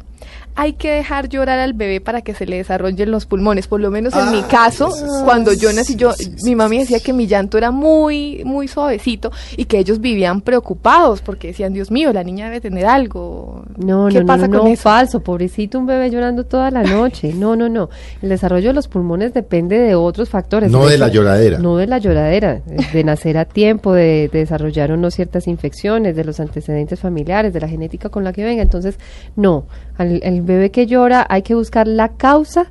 [0.63, 3.67] Hay que dejar llorar al bebé para que se le desarrollen los pulmones.
[3.67, 6.55] Por lo menos en mi Ah, caso, sí, cuando yo nací, yo, sí, sí, mi
[6.55, 11.47] mami decía que mi llanto era muy, muy suavecito y que ellos vivían preocupados porque
[11.49, 13.65] decían, Dios mío, la niña debe tener algo.
[13.79, 14.83] No, ¿Qué no, pasa no, con no, eso?
[14.83, 17.33] falso, pobrecito, un bebé llorando toda la noche.
[17.33, 17.89] No, no, no.
[18.21, 20.71] El desarrollo de los pulmones depende de otros factores.
[20.71, 21.59] No de la lloradera.
[21.59, 22.61] No de la lloradera,
[22.93, 27.55] de nacer a tiempo, de, de desarrollar o no ciertas infecciones, de los antecedentes familiares,
[27.55, 28.61] de la genética con la que venga.
[28.61, 28.99] Entonces,
[29.37, 29.65] no,
[30.01, 32.71] al el bebé que llora hay que buscar la causa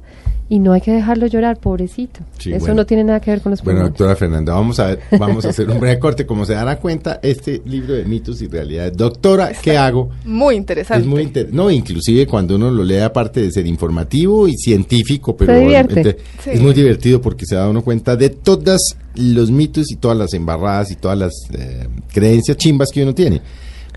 [0.52, 2.22] y no hay que dejarlo llorar, pobrecito.
[2.40, 2.74] Sí, Eso bueno.
[2.78, 3.92] no tiene nada que ver con los Bueno, pulmones.
[4.00, 6.26] doctora Fernanda, vamos a ver, vamos a hacer un breve corte.
[6.26, 8.98] Como se dará cuenta, este libro de mitos y realidades.
[8.98, 10.10] Doctora, ¿qué hago?
[10.26, 11.04] Muy interesante.
[11.04, 15.36] Es muy inter- no, inclusive cuando uno lo lee aparte de ser informativo y científico,
[15.38, 16.00] pero Se divierte.
[16.02, 16.50] ente- Sí.
[16.54, 20.34] es muy divertido porque se da uno cuenta de todos los mitos y todas las
[20.34, 23.40] embarradas y todas las eh, creencias chimbas que uno tiene.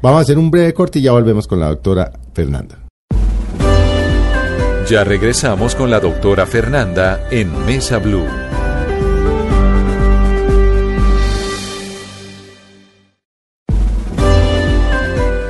[0.03, 2.79] Vamos a hacer un breve corte y ya volvemos con la doctora Fernanda.
[4.89, 8.27] Ya regresamos con la doctora Fernanda en Mesa Blue.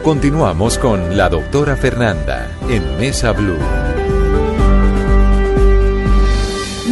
[0.05, 3.92] Continuamos con la doctora Fernanda en Mesa Blue.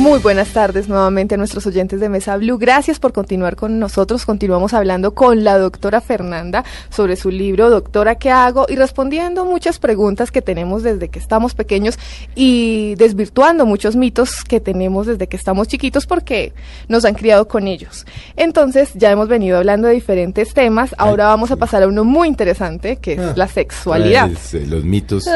[0.01, 2.57] Muy buenas tardes nuevamente a nuestros oyentes de Mesa Blue.
[2.57, 4.25] Gracias por continuar con nosotros.
[4.25, 8.65] Continuamos hablando con la doctora Fernanda sobre su libro Doctora, ¿qué hago?
[8.71, 11.99] Y respondiendo muchas preguntas que tenemos desde que estamos pequeños
[12.35, 16.55] y desvirtuando muchos mitos que tenemos desde que estamos chiquitos porque
[16.89, 18.07] nos han criado con ellos.
[18.37, 20.95] Entonces, ya hemos venido hablando de diferentes temas.
[20.97, 23.33] Ahora vamos a pasar a uno muy interesante que es Ah.
[23.37, 24.31] la sexualidad.
[24.31, 25.27] Es, eh, los mitos,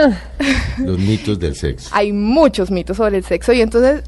[0.79, 1.91] los mitos del sexo.
[1.93, 4.03] hay muchos mitos sobre el sexo y entonces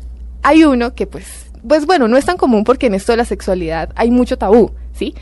[0.47, 3.25] hay uno que pues, pues bueno, no es tan común porque en esto de la
[3.25, 5.13] sexualidad hay mucho tabú, ¿sí?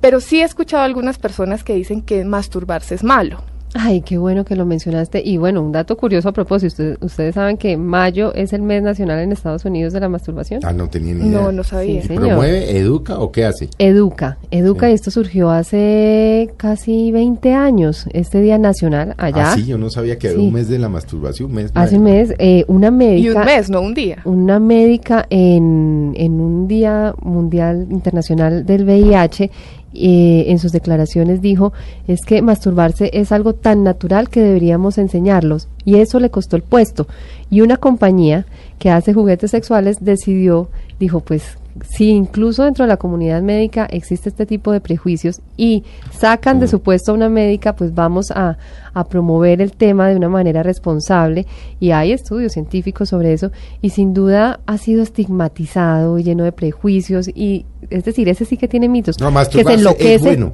[0.00, 3.42] Pero sí he escuchado algunas personas que dicen que masturbarse es malo.
[3.74, 5.22] Ay, qué bueno que lo mencionaste.
[5.24, 6.66] Y bueno, un dato curioso a propósito.
[6.72, 10.60] Ustedes, ustedes saben que mayo es el mes nacional en Estados Unidos de la masturbación.
[10.64, 11.40] Ah, no tenía ni idea.
[11.40, 12.00] No, no sabía.
[12.00, 12.26] Sí, ¿Y señor.
[12.28, 13.68] promueve, educa o qué hace?
[13.78, 14.92] Educa, educa, Sí.
[14.92, 19.52] y esto surgió hace casi 20 años, este Día Nacional allá.
[19.52, 20.46] Ah, sí, yo no sabía que había Sí.
[20.48, 21.50] un mes de la masturbación.
[21.50, 23.28] Un mes, Hace un mes, eh, una médica.
[23.28, 24.18] Y un mes, no un día.
[24.24, 29.50] Una médica en, en un Día Mundial Internacional del VIH,
[29.92, 31.72] eh, en sus declaraciones dijo,
[32.06, 35.68] es que masturbarse es algo tan natural que deberíamos enseñarlos.
[35.84, 37.06] Y eso le costó el puesto.
[37.50, 38.46] Y una compañía
[38.78, 44.28] que hace juguetes sexuales decidió, dijo, pues si incluso dentro de la comunidad médica existe
[44.28, 48.58] este tipo de prejuicios y sacan de su puesto a una médica, pues vamos a,
[48.92, 51.46] a promover el tema de una manera responsable
[51.78, 57.28] y hay estudios científicos sobre eso y sin duda ha sido estigmatizado lleno de prejuicios
[57.28, 60.14] y es decir, ese sí que tiene mitos, No, que se enloquece.
[60.14, 60.52] es bueno.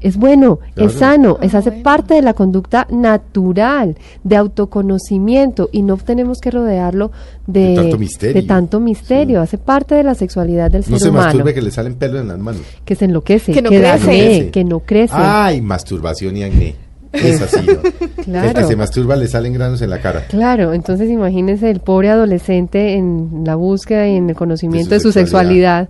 [0.00, 0.90] Es bueno, Claro.
[0.90, 1.82] es sano, es Ah, hace bueno.
[1.84, 7.10] parte de la conducta natural, de autoconocimiento y no tenemos que rodearlo
[7.46, 8.42] de, De tanto misterio.
[8.42, 9.38] de tanto misterio.
[9.40, 9.42] Sí.
[9.44, 11.24] Hace parte de la sexualidad del No ser se humano.
[11.26, 12.60] masturbe que le salen pelos en las manos.
[12.84, 13.84] Que se enloquece, Que no crece.
[13.92, 15.14] acné, que no crece.
[15.16, 16.74] Ay, masturbación y acné.
[17.12, 17.66] Es así.
[17.66, 17.74] ¿no?
[18.24, 18.48] Claro.
[18.48, 20.26] El que se masturba le salen granos en la cara.
[20.28, 25.00] Claro, entonces imagínense el pobre adolescente en la búsqueda y en el conocimiento De de
[25.00, 25.88] su su, sexualidad.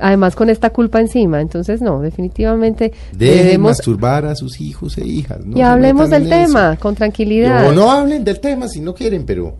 [0.00, 1.40] Además con esta culpa encima.
[1.40, 3.70] Entonces, no, definitivamente Dejen debemos...
[3.78, 5.44] masturbar a sus hijos e hijas.
[5.44, 6.30] no y hablemos del eso.
[6.30, 7.66] tema, con tranquilidad.
[7.68, 9.54] O no hablen del tema si no quieren, pero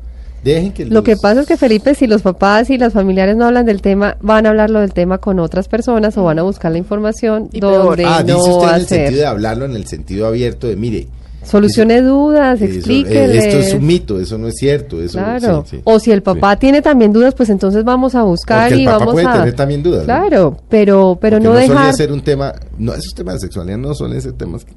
[0.44, 3.46] Dejen que Lo que pasa es que Felipe, si los papás y los familiares no
[3.46, 6.70] hablan del tema, van a hablarlo del tema con otras personas o van a buscar
[6.70, 7.82] la información Y peor.
[7.86, 10.66] donde Ah, dice no usted va en el sentido de hablarlo en el sentido abierto
[10.66, 11.08] de, mire,
[11.44, 13.38] Solucione dudas, eso- eh, explíquele.
[13.38, 15.00] esto es un mito, eso no es cierto.
[15.00, 15.64] Eso, Claro.
[15.66, 15.82] sí, sí.
[15.84, 18.84] O si el papá tiene también dudas, pues entonces vamos a buscar Porque el y
[18.86, 19.32] papá vamos puede a.
[19.34, 20.04] tener también dudas, ¿no?
[20.06, 21.94] Claro, pero, pero Porque no, suele dejar.
[21.94, 24.72] ser un tema, no, esos temas de sexualidad no suelen ser temas que,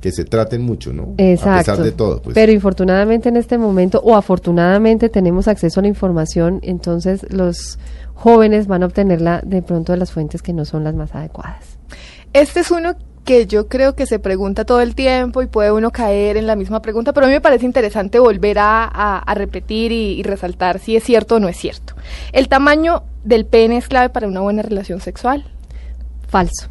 [0.00, 1.14] que se traten mucho, ¿no?
[1.18, 1.50] Exacto.
[1.72, 2.34] A pesar de todo, pues.
[2.34, 7.78] Pero infortunadamente en este momento, o afortunadamente tenemos acceso a la información, entonces los
[8.14, 11.78] jóvenes van a obtenerla de pronto de las fuentes que no son las más adecuadas.
[12.32, 12.94] Este es uno
[13.24, 16.54] que yo creo que se pregunta todo el tiempo y puede uno caer en la
[16.56, 20.22] misma pregunta, pero a mí me parece interesante volver a, a- a repetir y, y
[20.22, 21.94] resaltar si es cierto o no es cierto.
[22.32, 25.44] ¿El tamaño del pene es clave para una buena relación sexual?
[26.28, 26.68] Falso.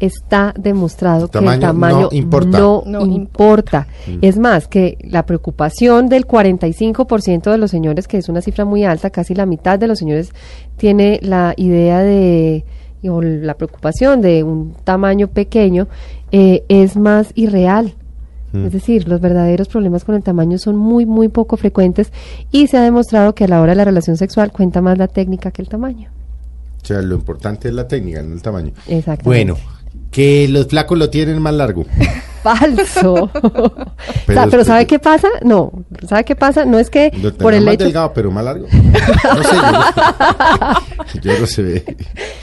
[0.00, 2.58] Está demostrado que Tamaño el no tamaño importa.
[2.58, 3.86] no No importa.
[4.20, 8.84] Es más, que la preocupación del 45% de los señores, que es una cifra muy
[8.84, 10.30] alta, casi la mitad de los señores
[10.76, 12.64] tiene la idea de,
[13.08, 15.88] o la preocupación de un tamaño pequeño,
[16.30, 17.94] eh, es más irreal.
[18.52, 18.66] Mm.
[18.66, 22.12] Es decir, los verdaderos problemas con el tamaño son muy, muy poco frecuentes
[22.50, 25.08] y se ha demostrado que a la hora de la relación sexual cuenta más la
[25.08, 26.10] técnica que el tamaño.
[26.82, 28.72] O sea, lo importante es la técnica, no el tamaño.
[28.88, 29.24] Exactamente.
[29.24, 29.56] Bueno,
[30.10, 31.84] que los flacos lo tienen más largo.
[32.42, 33.30] Falso.
[34.26, 35.28] pero, ¿sabe qué pasa?
[35.42, 35.70] No,
[36.08, 36.64] ¿sabe qué pasa?
[36.64, 37.84] No es que Lo por el más hecho...
[37.84, 38.66] delgado, pero más largo.
[38.72, 39.56] No sé,
[41.14, 41.96] yo, yo no sé.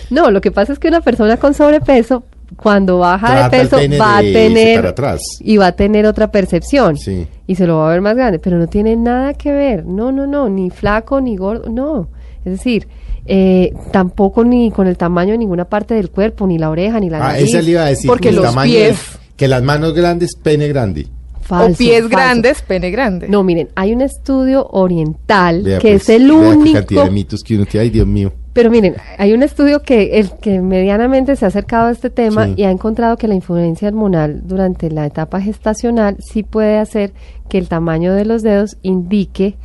[0.09, 2.23] No, lo que pasa es que una persona con sobrepeso,
[2.55, 4.85] cuando baja Trata de peso, va a tener...
[4.87, 5.21] atrás.
[5.41, 6.97] Y va a tener otra percepción.
[6.97, 7.27] Sí.
[7.47, 9.85] Y se lo va a ver más grande, pero no tiene nada que ver.
[9.85, 12.07] No, no, no, ni flaco, ni gordo, no.
[12.45, 12.87] Es decir,
[13.25, 17.09] eh, tampoco ni con el tamaño de ninguna parte del cuerpo, ni la oreja, ni
[17.09, 17.49] la Ah, nariz.
[17.49, 18.07] esa le iba a decir.
[18.09, 21.07] Porque los tamaño pies- que las manos grandes, pene grande.
[21.41, 22.09] Falso, o pies falso.
[22.09, 23.27] grandes, pene grande.
[23.27, 27.03] No, miren, hay un estudio oriental Vea, que pues, es el vea qué único cantidad
[27.05, 27.85] de mitos que uno tiene.
[27.85, 28.31] Ay, Dios mío.
[28.53, 32.45] Pero miren, hay un estudio que el que medianamente se ha acercado a este tema
[32.47, 32.53] Sí.
[32.57, 37.13] y ha encontrado que la influencia hormonal durante la etapa gestacional sí puede hacer
[37.47, 39.55] que el tamaño de los dedos indique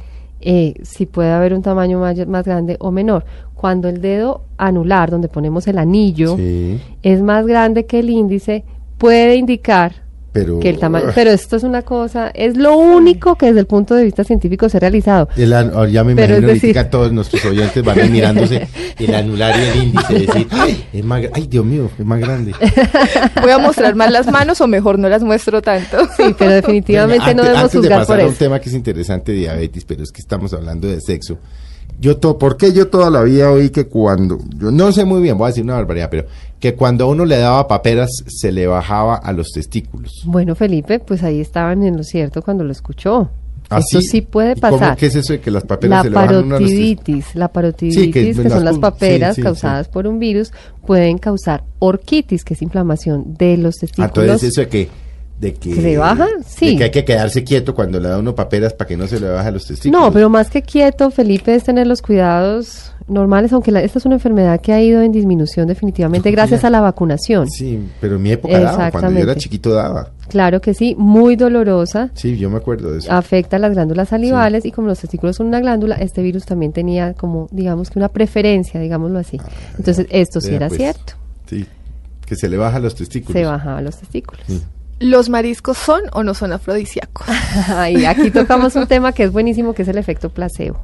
[0.40, 3.24] eh, si puede haber un tamaño may- más grande o menor.
[3.54, 8.62] Cuando el dedo anular, donde ponemos el anillo, Sí, es más grande que el índice,
[9.04, 10.58] puede indicar pero.
[10.58, 11.06] que el tamaño.
[11.14, 14.68] Pero esto es una cosa, es lo único que desde el punto de vista científico
[14.68, 15.28] se ha realizado.
[15.36, 18.04] El an- oh, ya me Pero imagino es decir- ahorita todos nuestros oyentes van a
[18.04, 18.66] ir mirándose
[18.98, 20.12] el anular y el índice.
[20.14, 22.52] Decir, ay, es más, ay, Dios mío, es más grande.
[23.42, 25.98] ¿Voy a mostrar más las manos o mejor no las muestro tanto?
[26.16, 28.38] Sí, pero definitivamente Venga, no antes- debemos antes de juzgar pasar por a un eso.
[28.44, 31.38] tema que es interesante, diabetes, pero es que estamos hablando de sexo.
[32.00, 35.22] Yo to, ¿Por qué yo toda la vida oí que cuando, yo no sé muy
[35.22, 36.26] bien, voy a decir una barbaridad, pero
[36.60, 40.22] que cuando a uno le daba paperas se le bajaba a los testículos?
[40.26, 43.30] Bueno, Felipe, pues ahí estaban en lo cierto cuando lo escuchó.
[43.70, 44.96] ¿Ah, Eso sí puede ¿Y cómo- pasar.
[44.96, 46.68] ¿Qué es eso de que las paperas La se le bajan a uno a los
[46.68, 46.94] testículos?
[47.00, 50.18] parotiditis, la parotiditis, Sí, que que, las son las paperas sí, sí, causadas por un
[50.18, 50.52] virus,
[50.86, 54.18] pueden causar orquitis, que es inflamación de los Ah, testículos.
[54.18, 54.88] Entonces eso de que...
[55.38, 56.26] De que, ¿Que se baja?
[56.46, 56.70] Sí.
[56.72, 59.18] De que hay que quedarse quieto cuando le da uno paperas para que no se
[59.20, 60.00] le baje los testículos.
[60.06, 64.06] No, pero más que quieto, Felipe, es tener los cuidados normales, aunque la- esta es
[64.06, 67.50] una enfermedad que ha ido en disminución definitivamente gracias a la vacunación.
[67.50, 70.10] Sí, pero en mi época daba, cuando yo era chiquito daba.
[70.28, 72.10] Claro que sí, muy dolorosa.
[72.14, 73.12] Sí, yo me acuerdo de eso.
[73.12, 77.12] afecta las glándulas salivales y como los testículos son una glándula, este virus también tenía
[77.12, 79.38] como, digamos que una preferencia, digámoslo así.
[79.76, 81.12] Entonces, esto sí era pues, cierto,
[81.50, 81.66] Sí,
[82.24, 83.34] que se le baja los testículos.
[83.38, 84.40] se bajaba los testículos.
[84.46, 84.62] Sí.
[85.04, 87.26] ¿Los mariscos son o no son afrodisíacos?
[87.90, 90.80] y aquí tocamos un tema que es buenísimo, que es el efecto placebo.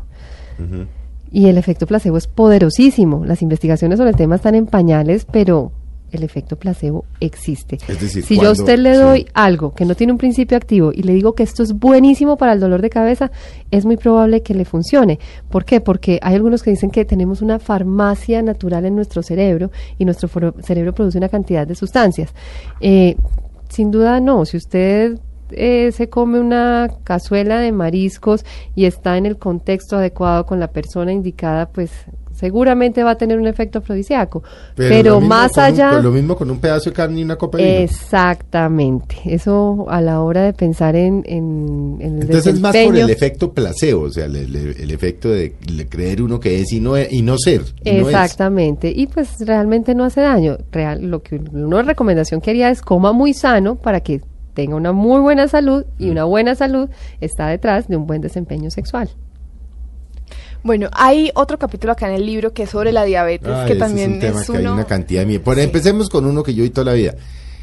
[1.33, 3.25] Y el efecto placebo es poderosísimo.
[3.25, 5.73] Las investigaciones sobre el tema están en pañales, pero
[6.13, 7.79] el efecto placebo existe.
[7.89, 9.01] Es decir, si yo a usted le sí.
[9.01, 12.37] doy algo que no tiene un principio activo y le digo que esto es buenísimo
[12.37, 13.31] para el dolor de cabeza,
[13.71, 15.19] es muy probable que le funcione.
[15.49, 15.81] ¿Por qué?
[15.81, 20.29] Porque hay algunos que dicen que tenemos una farmacia natural en nuestro cerebro y nuestro
[20.63, 22.35] cerebro produce una cantidad de sustancias.
[22.83, 23.17] Eh,
[23.71, 24.45] sin duda no.
[24.45, 25.19] Si usted
[25.51, 30.69] eh, se come una cazuela de mariscos y está en el contexto adecuado con la
[30.69, 31.91] persona indicada, pues
[32.41, 34.43] seguramente va a tener un efecto afrodisíaco.
[34.75, 35.91] Pero, más un- allá...
[35.93, 37.79] pues lo mismo con un pedazo de carne y una copa de vino.
[37.81, 39.17] Exactamente.
[39.27, 43.11] Eso a la hora de pensar en, en, en el Entonces es más por el
[43.11, 45.55] efecto placebo, o sea, el, el- el efecto de,
[45.89, 47.63] creer uno que es y no, es- y no ser.
[47.85, 48.15] y no es.
[48.15, 48.93] Exactamente.
[48.95, 50.57] Y pues realmente no hace daño.
[50.73, 54.21] Real, lo que una recomendación que haría es coma muy sano para que
[54.55, 56.03] tenga una muy buena salud Mm.
[56.03, 56.89] y una buena salud
[57.21, 59.11] está detrás de un buen desempeño sexual.
[60.63, 63.75] Bueno, hay otro capítulo acá en el libro que es sobre la diabetes, Ay, que
[63.77, 64.75] también es un tema es que hay uno...
[64.75, 65.43] una cantidad de miedo.
[65.55, 65.61] Sí.
[65.61, 67.15] empecemos con uno que yo oí toda la vida.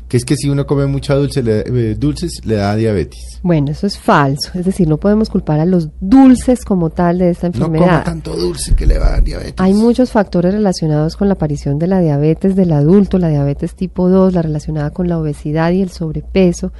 [0.07, 3.39] que es que si uno come mucha dulce, le- eh, dulces le da diabetes.
[3.43, 4.51] Bueno, eso es falso.
[4.57, 8.03] Es decir, no podemos culpar a los dulces como tal de esta No coma enfermedad.
[8.05, 9.55] tanto dulce que le va a dar diabetes.
[9.57, 14.07] Hay muchos factores relacionados con la aparición de la diabetes del adulto, la diabetes tipo
[14.09, 16.71] 2, la relacionada con la obesidad y el sobrepeso.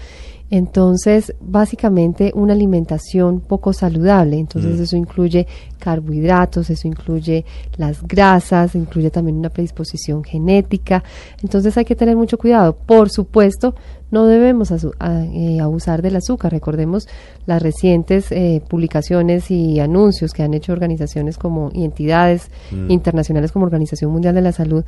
[0.49, 4.37] Entonces, básicamente una alimentación poco saludable.
[4.37, 5.45] Entonces, eso incluye
[5.79, 7.45] carbohidratos, eso incluye
[7.75, 11.03] las grasas, incluye también una predisposición genética.
[11.41, 12.77] Entonces, hay que tener mucho cuidado.
[12.77, 13.75] Por supuesto,
[14.09, 16.53] no debemos eh, abusar del azúcar.
[16.53, 17.09] Recordemos
[17.45, 22.49] las recientes eh, publicaciones y anuncios que han hecho organizaciones como y entidades
[22.87, 24.85] internacionales como Organización Mundial de la Salud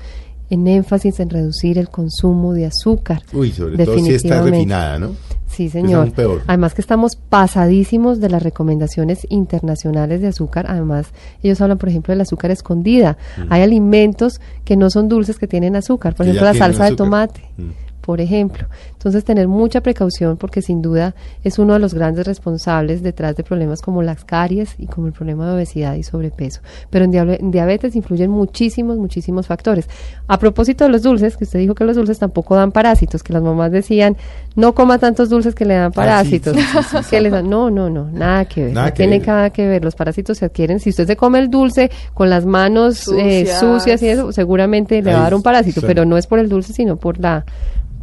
[0.50, 3.22] en énfasis en reducir el consumo de azúcar.
[3.34, 5.12] Uy, sobre todo si está refinada, ¿no?
[5.47, 6.12] Sí, señor.
[6.12, 6.41] peor.
[6.47, 10.66] Además que estamos pasadísimos de las recomendaciones internacionales de azúcar.
[10.70, 11.08] Además,
[11.43, 13.18] ellos hablan, por ejemplo, del azúcar escondida.
[13.50, 16.16] Hay alimentos que no son dulces que tienen azúcar.
[16.16, 16.30] Por Mm.
[16.30, 17.41] Que ejemplo, la salsa de tomate.
[17.58, 17.70] Mm.
[18.02, 18.68] Por ejemplo.
[19.00, 23.45] Entonces, tener mucha precaución porque sin duda es uno de los grandes responsables detrás de
[23.45, 26.60] problemas como las caries y como el problema de obesidad y sobrepeso.
[26.89, 29.88] Pero en, diabe- en diabetes influyen muchísimos, muchísimos factores.
[30.28, 33.32] A propósito de los dulces, que usted dijo que los dulces tampoco dan parásitos, que
[33.32, 34.18] las mamás decían,
[34.58, 36.58] no coma tantos dulces que le dan Ah, sí, parásitos.
[36.58, 37.06] sí, sí, sí, sí.
[37.10, 38.74] que les dan, no, no, no, nada que ver.
[38.74, 39.28] Nada no que tiene ver.
[39.30, 39.82] nada que ver.
[39.82, 40.82] Los parásitos se adquieren.
[40.82, 43.60] Si usted se come el dulce con las manos eh, Sucias.
[43.62, 46.50] sucias y eso, seguramente le va a dar un parásito, pero no es por el
[46.50, 47.45] dulce, sino por la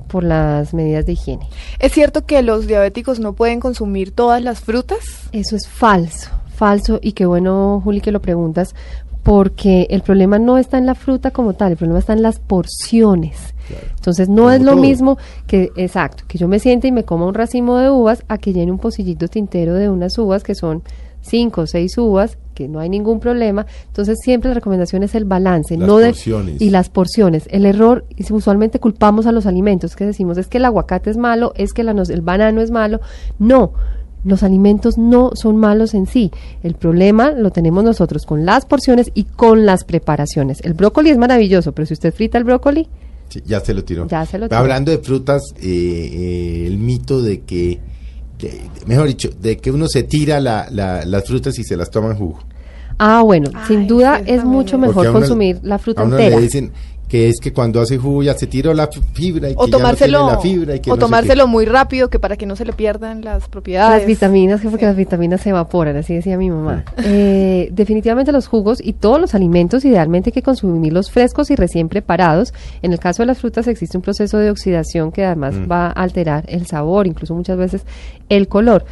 [0.08, 1.48] por las medidas de higiene.
[1.78, 4.98] ¿Es cierto que los diabéticos no pueden consumir todas las frutas?
[5.32, 8.74] Eso es falso, falso y qué bueno, Juli, que lo preguntas,
[9.22, 12.38] porque el problema no está en la fruta como tal, el problema está en las
[12.38, 13.54] porciones.
[13.96, 14.80] Entonces no Como es lo todo.
[14.80, 18.38] mismo que, exacto, que yo me siente y me coma un racimo de uvas a
[18.38, 20.84] que llene un pocillito tintero de unas uvas que son
[21.26, 23.66] cinco o seis uvas, que no hay ningún problema.
[23.86, 26.14] Entonces siempre la recomendación es el balance, Las no de
[26.58, 27.46] y las porciones.
[27.50, 31.16] El error, y usualmente culpamos a los alimentos, que decimos es que el aguacate es
[31.16, 33.00] malo, es que la el banano es malo.
[33.38, 33.72] No,
[34.24, 36.30] los alimentos no son malos en sí.
[36.62, 40.60] El problema lo tenemos nosotros con las porciones y con las preparaciones.
[40.62, 42.88] El brócoli es maravilloso, pero si usted frita el brócoli,
[43.28, 44.06] Sí, ya se lo tiró.
[44.06, 44.58] Ya se lo tiró.
[44.58, 47.80] Hablando de frutas, eh, eh, el mito de que,
[48.38, 51.90] de- mejor dicho, de que uno se tira la- la- las frutas y se las
[51.90, 52.38] toma en jugo.
[52.98, 56.36] ah, bueno, Ay, sin duda es mucho mejor uno- consumir la fruta a uno entera.
[56.36, 56.72] le dicen
[57.08, 59.70] que es que cuando hace jugo ya se tiró la fibra y que O ya
[59.70, 61.06] no tomárselo, tiene la fibra y que o no sé qué.
[61.06, 64.00] tomárselo muy rápido que para que no se le pierdan las propiedades.
[64.00, 64.88] Las vitaminas, que porque Sí.
[64.88, 66.84] las vitaminas se evaporan, así decía mi mamá.
[67.04, 71.88] Eh, definitivamente los jugos y todos los alimentos idealmente hay que consumirlos frescos y recién
[71.88, 72.52] preparados.
[72.82, 75.90] En el caso de las frutas existe un proceso de oxidación que además va a
[75.90, 77.82] alterar el sabor, incluso muchas veces
[78.28, 78.84] el color.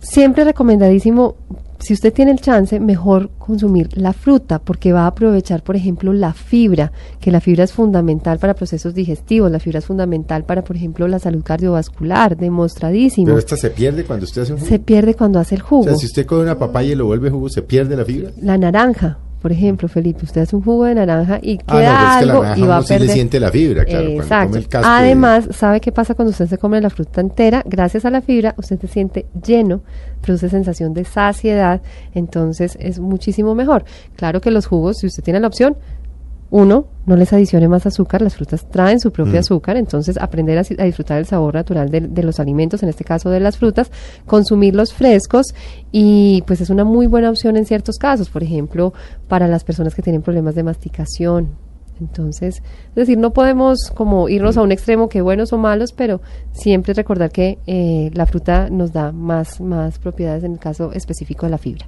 [0.00, 1.36] Siempre recomendadísimo,
[1.78, 6.12] si usted tiene el chance, mejor consumir la fruta porque va a aprovechar, por ejemplo,
[6.12, 10.64] la fibra, que la fibra es fundamental para procesos digestivos, la fibra es fundamental para,
[10.64, 14.68] por ejemplo, la salud cardiovascular, demostradísimo Pero esta se pierde cuando usted hace un jugo.
[14.68, 15.84] se pierde cuando hace el o jugo.
[15.84, 18.30] sea, si usted coge una papaya y lo vuelve jugo, ¿se pierde la fibra?
[18.40, 21.90] La naranja, por ejemplo, Felipe, usted hace un jugo de naranja y Ah, no, queda
[21.90, 23.14] pero es que la algo y va uno a sí le perder.
[23.14, 24.46] siente la fibra, claro, cuando Exacto.
[24.48, 27.62] come el casco de- Además, ¿sabe qué pasa cuando usted se come la fruta entera?
[27.66, 29.82] Gracias a la fibra, usted se siente lleno,
[30.22, 31.80] produce sensación de saciedad,
[32.14, 33.84] entonces es muchísimo mejor.
[34.16, 35.76] Claro que los jugos, si usted tiene la opción,
[36.50, 39.38] uno, no les adicione más azúcar, las frutas traen su propio Mm.
[39.38, 43.30] azúcar, entonces aprender a, disfrutar el sabor natural de, de los alimentos, en este caso
[43.30, 43.90] de las frutas,
[44.26, 45.46] consumirlos frescos
[45.92, 48.92] y pues es una muy buena opción en ciertos casos, por ejemplo,
[49.28, 51.66] para las personas que tienen problemas de masticación.
[52.00, 56.20] Entonces, es decir, no podemos como irnos a un extremo que buenos o malos, pero
[56.52, 61.46] siempre recordar que eh, la fruta nos da más, más propiedades en el caso específico
[61.46, 61.86] de la fibra.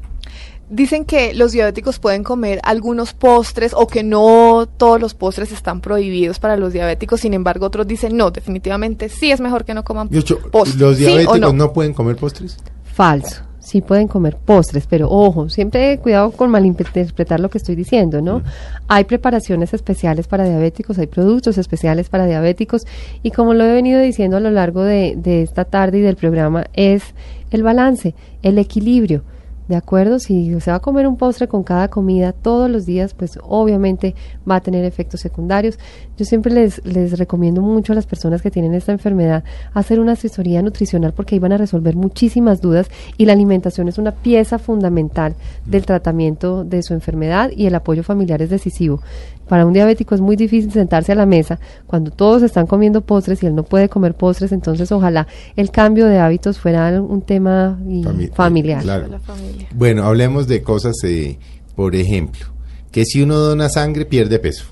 [0.71, 5.81] Dicen que los diabéticos pueden comer algunos postres o que no todos los postres están
[5.81, 9.83] prohibidos para los diabéticos, sin embargo otros dicen no, definitivamente sí es mejor que no
[9.83, 10.79] coman postres.
[10.79, 11.53] ¿Los ¿sí o diabéticos no?
[11.55, 11.73] no?
[11.73, 12.59] pueden comer postres?
[12.85, 13.43] Falso.
[13.61, 18.43] Sí pueden comer postres, pero ojo, siempre cuidado con malinterpretar lo que estoy diciendo, ¿no?
[18.89, 22.87] Hay preparaciones especiales para diabéticos, hay productos especiales para diabéticos
[23.23, 26.17] y como lo he venido diciendo a lo largo de, de esta tarde y del
[26.17, 27.03] programa, es
[27.51, 29.23] el balance, el equilibrio.
[29.69, 30.19] ¿De acuerdo?
[30.19, 34.15] Si se va a comer un postre con cada comida todos los días, pues obviamente
[34.51, 35.79] va a tener efectos secundarios.
[36.19, 40.13] Yo siempre les, les recomiendo mucho a las personas que tienen esta enfermedad hacer una
[40.13, 44.59] asesoría nutricional porque ahí van a resolver muchísimas dudas y la alimentación es una pieza
[44.59, 49.01] fundamental del tratamiento de su enfermedad y el apoyo familiar es decisivo.
[49.49, 53.43] Para un diabético es muy difícil sentarse a la mesa cuando todos están comiendo postres
[53.43, 57.79] y él no puede comer postres, entonces ojalá el cambio de hábitos fuera un tema
[57.89, 58.83] y Fami- familiar.
[58.83, 59.07] claro.
[59.09, 59.69] La familia.
[59.75, 61.39] Bueno, hablemos de cosas, eh,
[61.77, 62.47] por ejemplo,
[62.91, 64.65] que si uno dona sangre pierde peso.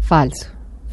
[0.00, 0.46] Falso,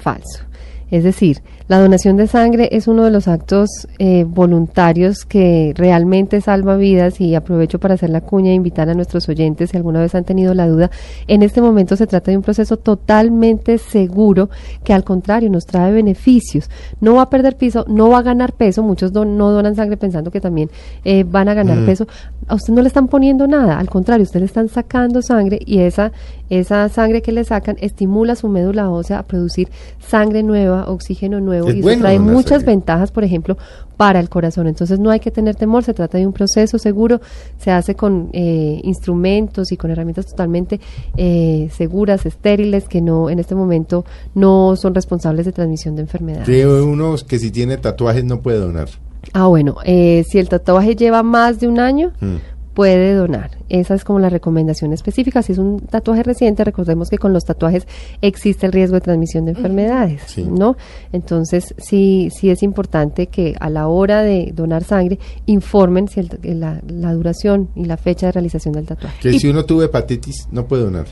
[0.04, 0.44] falso.
[0.92, 6.40] Es decir, la donación de sangre es uno de los actos eh, voluntarios que realmente
[6.40, 10.02] salva vidas y aprovecho para hacer la cuña e invitar a nuestros oyentes si alguna
[10.02, 10.92] vez han tenido la duda.
[11.26, 14.50] En este momento se trata de un proceso totalmente seguro
[14.84, 16.70] que al contrario nos trae beneficios.
[17.02, 18.84] No va a perder piso, no va a ganar peso.
[18.84, 20.70] Muchos don- no donan sangre pensando que también
[21.06, 22.06] eh, van a ganar peso.
[22.48, 25.80] A usted no le están poniendo nada, al contrario, usted le están sacando sangre y
[25.80, 26.12] esa,
[26.50, 29.70] esa sangre que le sacan estimula su médula ósea a producir
[30.00, 33.58] sangre nueva, oxígeno nuevo Es y eso bueno trae muchas ventajas, por ejemplo,
[33.98, 34.68] para el corazón.
[34.68, 37.22] Entonces no hay que tener temor, se trata de un proceso seguro,
[37.58, 40.80] se hace con eh, instrumentos y con herramientas totalmente
[41.18, 46.46] eh, seguras, estériles, que no en este momento no son responsables de transmisión de enfermedades.
[46.46, 48.90] Creo uno que si tiene tatuajes no puede donar.
[49.32, 52.36] Ah, bueno, eh, si el tatuaje lleva más de un año, Mm.
[52.74, 53.52] puede donar.
[53.70, 55.42] Esa es como la recomendación específica.
[55.44, 57.88] Si es un tatuaje reciente, recordemos que con los tatuajes
[58.22, 60.44] existe el riesgo de transmisión de enfermedades, Sí.
[60.44, 60.76] ¿no?
[61.12, 66.60] Entonces, sí, sí es importante que a la hora de donar sangre informen si el-
[66.60, 69.18] la, la duración y la fecha de realización del tatuaje.
[69.22, 71.06] Que si uno tuvo hepatitis no puede donar.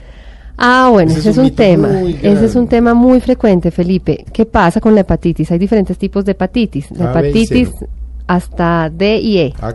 [0.57, 1.88] Ah, bueno, Ese ese, es un tema.
[1.88, 4.26] muy Ese es un tema muy frecuente, Felipe.
[4.34, 5.51] ¿Qué pasa con la hepatitis?
[5.51, 6.91] Hay diferentes tipos de hepatitis.
[6.91, 7.70] La A, B y hepatitis
[8.36, 9.54] hasta D y E.
[9.62, 9.74] Ah.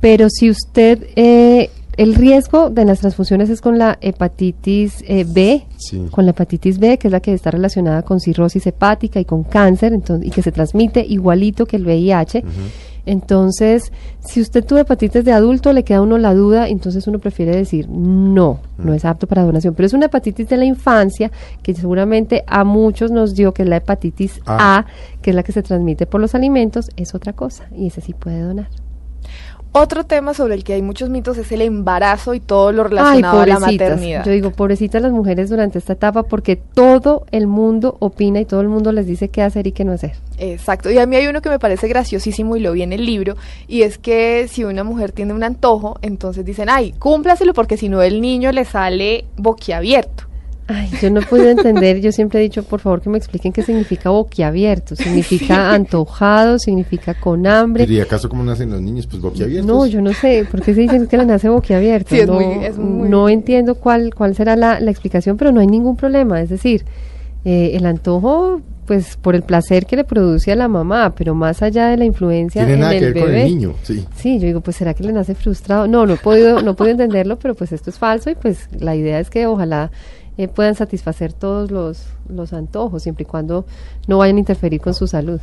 [0.00, 5.64] Pero si usted, eh, el riesgo de las transfusiones es con la hepatitis eh, B,
[5.78, 6.06] Sí.
[6.10, 9.42] con la hepatitis B, que es la que está relacionada con cirrosis hepática y con
[9.42, 12.44] cáncer, entonces, y que se transmite igualito que el VIH.
[13.08, 13.90] Entonces,
[14.20, 17.56] si usted tuvo hepatitis de adulto, le queda a uno la duda, entonces uno prefiere
[17.56, 19.74] decir no, no es apto para donación.
[19.74, 21.30] Pero es una hepatitis de la infancia
[21.62, 24.78] que seguramente a muchos nos dio, que es la hepatitis Ah.
[24.78, 24.86] A,
[25.22, 28.12] que es la que se transmite por los alimentos, es otra cosa, y ese sí
[28.12, 28.68] puede donar.
[29.72, 32.88] Otro tema sobre el que hay muchos mitos es el embarazo y todo lo Ay,
[32.88, 34.24] relacionado a la maternidad.
[34.24, 38.60] Yo digo, pobrecitas las mujeres durante esta etapa porque todo el mundo opina y todo
[38.60, 40.12] el mundo les dice qué hacer y qué no hacer.
[40.38, 43.04] Exacto, y a mí hay uno que me parece graciosísimo y lo vi en el
[43.04, 47.76] libro, y es que si una mujer tiene un antojo, entonces dicen, ay, cúmplaselo porque
[47.76, 50.27] si no el niño le sale boquiabierto.
[50.70, 53.52] Ay, yo no he podido entender, yo siempre he dicho, por favor, que me expliquen
[53.54, 54.94] qué significa boquiabierto.
[54.96, 57.86] Significa antojado, significa con hambre.
[57.88, 59.06] ¿Y acaso cómo nacen los niños?
[59.06, 59.66] Pues boquiabiertos.
[59.66, 62.10] No, yo no sé, ¿por qué se dicen que le nace boquiabierto?
[62.14, 65.52] Sí, es no, muy- es muy- no entiendo cuál, cuál será la, la explicación, pero
[65.52, 66.40] no hay ningún problema.
[66.42, 66.84] Es decir,
[67.46, 71.62] eh, el antojo, pues por el placer que le produce a la mamá, pero más
[71.62, 73.26] allá de la influencia Tiene en nada el que ver bebé.
[73.26, 73.74] con el niño.
[73.84, 74.04] Sí.
[74.16, 75.86] Sí, yo digo, pues será que le nace frustrado.
[75.86, 78.68] No, no he podido, no he podido entenderlo, pero pues esto es falso y pues
[78.78, 79.90] la idea es que ojalá
[80.38, 83.66] eh, puedan satisfacer todos los, los antojos, siempre y cuando
[84.06, 85.40] no vayan a interferir con su salud.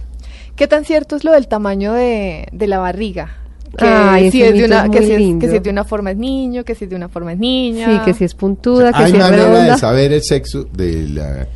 [0.56, 3.30] ¿Qué tan cierto es lo del tamaño de, de la barriga?
[3.78, 5.42] Que, Ay, si es de una, es que, si es, lindo.
[5.46, 7.40] que si es de una forma es niño, que si es de una forma es
[7.40, 7.88] niña.
[7.88, 9.74] Sí, que si es puntuda, que Hay si es manera redonda.
[9.74, 11.48] de saber el sexo de la-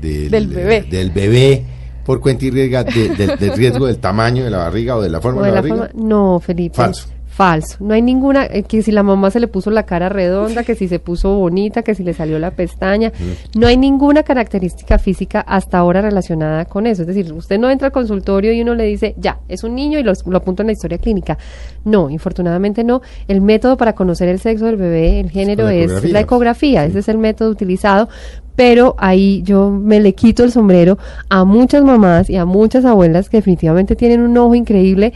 [0.00, 0.82] del, Del bebé.
[0.90, 1.64] del bebé
[2.04, 5.20] por cuenta y de- de- del riesgo del tamaño de la barriga o de la
[5.20, 5.86] forma O de de la la barriga.
[5.92, 6.74] forma- No, Felipe.
[6.74, 7.08] Falso.
[7.34, 7.78] Falso.
[7.80, 10.76] No hay ninguna, eh, que si la mamá se le puso la cara redonda, que
[10.76, 13.10] si se puso bonita, que si le salió la pestaña.
[13.56, 17.02] No hay ninguna característica física hasta ahora relacionada con eso.
[17.02, 19.98] Es decir, usted no entra al consultorio y uno le dice, ya, es un niño
[19.98, 21.36] y lo, lo apunta en la historia clínica.
[21.84, 23.02] No, infortunadamente no.
[23.26, 26.84] El método para conocer el sexo del bebé, el género, la es la ecografía.
[26.84, 28.08] Ese es el método utilizado.
[28.54, 33.28] Pero ahí yo me le quito el sombrero a muchas mamás y a muchas abuelas
[33.28, 35.12] que definitivamente tienen un ojo increíble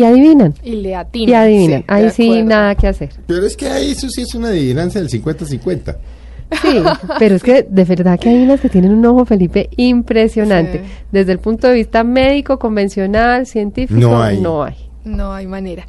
[0.00, 0.54] y adivinan.
[0.62, 1.28] Y le atinan.
[1.28, 1.80] Y adivinan.
[1.80, 2.44] sí, Ahí sí, acuerdo.
[2.48, 3.10] nada que hacer.
[3.26, 5.96] Pero es que ahí eso sí es una adivinanza del 50-50.
[6.62, 6.82] Sí,
[7.20, 10.78] pero es que de verdad que hay unas que tienen un ojo, Felipe, impresionante.
[10.78, 10.84] Sí.
[11.12, 14.40] Desde el punto de vista médico, convencional, científico, No hay.
[14.40, 14.74] No hay.
[15.04, 15.86] No hay manera.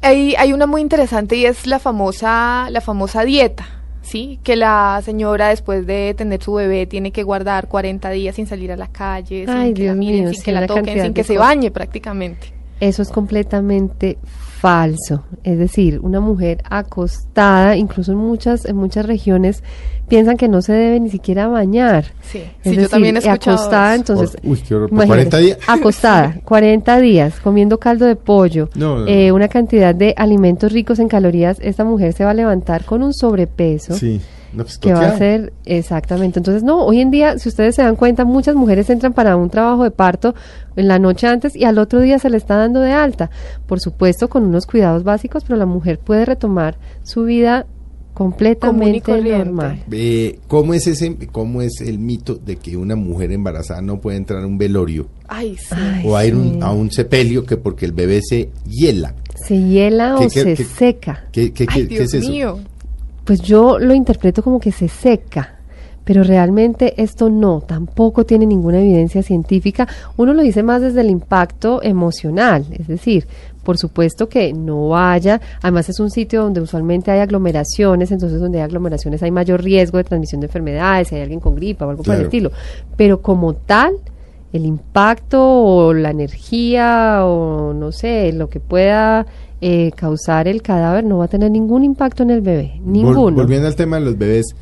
[0.00, 3.66] Hay, hay una muy interesante y es la famosa, la famosa dieta,
[4.00, 4.38] ¿sí?
[4.44, 8.70] Que la señora después de tener su bebé tiene que guardar 40 días sin salir
[8.70, 11.24] a la calle, sin Ay, que la miren, mío, sin que la toquen, sin que
[11.24, 12.52] se bañe prácticamente.
[12.80, 14.18] Eso es completamente
[14.60, 15.24] falso.
[15.44, 19.62] Es decir, una mujer acostada, incluso en muchas, en muchas regiones,
[20.08, 22.06] piensan que no se debe ni siquiera bañar.
[22.22, 24.00] Sí, Es sí, yo decir, también he escuchado acostada, eso.
[24.12, 25.58] entonces, Por- uy, qué horror, ¿por imagínate, 40 días?
[25.68, 29.06] acostada, 40 días, comiendo caldo de pollo, No, no, no.
[29.06, 33.02] eh, una cantidad de alimentos ricos en calorías, esta mujer se va a levantar con
[33.02, 33.94] un sobrepeso.
[33.94, 34.20] Sí.
[34.52, 36.38] No, pues, que va a ser exactamente.
[36.38, 39.50] Entonces, no, hoy en día, si ustedes se dan cuenta, muchas mujeres entran para un
[39.50, 40.34] trabajo de parto
[40.76, 43.30] en la noche antes y al otro día se le está dando de alta.
[43.66, 47.66] Por supuesto, con unos cuidados básicos, pero la mujer puede retomar su vida
[48.14, 49.84] completamente normal.
[49.92, 54.16] Eh, ¿cómo, es ese, ¿Cómo es el mito de que una mujer embarazada no puede
[54.16, 55.74] entrar a un velorio Ay, sí.
[55.76, 56.58] Ay, o a ir un- sí.
[56.60, 59.14] a un sepelio que porque el bebé se hiela?
[59.36, 61.24] Se hiela ¿Qué- o qué- se qué- seca.
[61.30, 62.28] ¿Qué, qué, Ay, Dios es eso?
[62.28, 62.58] mío.
[63.28, 65.56] Pues yo lo interpreto como que se seca.
[66.02, 69.86] pero realmente esto no, tampoco tiene ninguna evidencia científica.
[70.16, 73.26] Uno lo dice más desde el impacto emocional, es decir,
[73.62, 78.60] por supuesto que no vaya, además es un sitio donde usualmente hay aglomeraciones, entonces donde
[78.60, 81.90] hay aglomeraciones hay mayor riesgo de transmisión de enfermedades, si hay alguien con gripa o
[81.90, 82.50] algo por el estilo,
[82.96, 83.92] pero como tal,
[84.52, 89.26] el impacto o la energía o no sé, lo que pueda
[89.60, 93.36] eh, causar el cadáver no va a tener ningún impacto en el bebé, ninguno.
[93.36, 94.54] volviendo al tema de los bebés,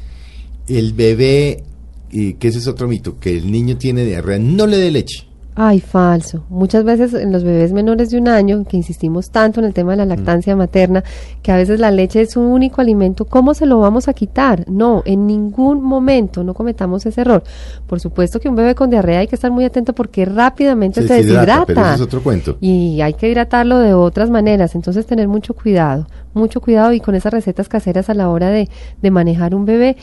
[0.68, 1.62] el bebé,
[2.11, 5.26] y que ese es otro mito, que el niño tiene diarrea, no le dé leche.
[5.59, 6.44] Ay, falso.
[6.50, 9.92] Muchas veces en los bebés menores de un año, que insistimos tanto en el tema
[9.92, 11.02] de la lactancia materna,
[11.42, 14.68] que a veces la leche es su único alimento, ¿cómo se lo vamos a quitar?
[14.68, 17.42] No, en ningún momento no cometamos ese error.
[17.86, 21.14] Por supuesto que un bebé con diarrea hay que estar muy atento porque rápidamente se,
[21.14, 21.64] deshidrata.
[21.64, 22.59] pero ese es otro cuento.
[22.61, 27.14] Y hay que hidratarlo de otras maneras, entonces tener mucho cuidado, mucho cuidado y con
[27.14, 28.68] esas recetas caseras a la hora de,
[29.00, 29.96] de manejar un bebé,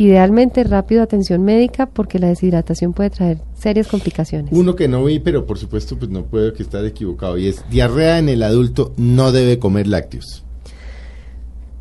[0.00, 4.50] idealmente rápido atención médica porque la deshidratación puede traer serias complicaciones.
[4.50, 7.62] Uno que no vi, pero por supuesto pues no puedo que estar equivocado, y es
[7.70, 10.42] diarrea en el adulto no debe comer lácteos.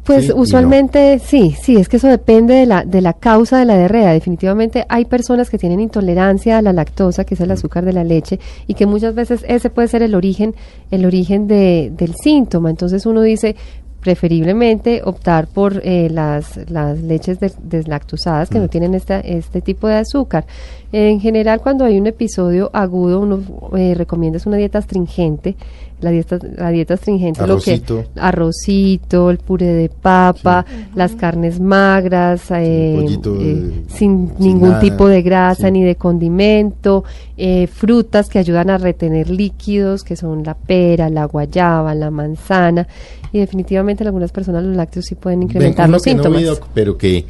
[0.03, 0.41] Pues Sí y no.
[0.41, 4.11] usualmente sí, sí, es que eso depende de la, de la causa de la diarrea.
[4.11, 8.03] Definitivamente hay personas que tienen intolerancia a la lactosa, que es el azúcar de la
[8.03, 10.55] leche, y que muchas veces ese puede ser el origen,
[10.91, 12.69] el origen de, del síntoma.
[12.69, 13.55] Entonces uno dice
[13.99, 18.69] preferiblemente optar por eh, las, las leches des- deslactosadas que no Mm.
[18.69, 20.45] tienen esta, este tipo de azúcar.
[20.91, 23.41] En general, cuando hay un episodio agudo, uno
[23.77, 25.55] eh, recomienda una dieta astringente.
[26.01, 28.05] La dieta, la dieta astringente lo Arrocito.
[28.13, 34.79] que arrocito, el puré de papa, las carnes magras, eh, eh, sin, sin ningún nada,
[34.79, 35.71] tipo de grasa sí.
[35.71, 37.03] ni de condimento,
[37.35, 42.87] eh, frutas que ayudan a retener líquidos, que son la pera, la guayaba, la manzana,
[43.33, 46.43] y definitivamente en algunas personas los lácteos sí pueden incrementar Ven, los no síntomas.
[46.45, 47.25] doc, pero que,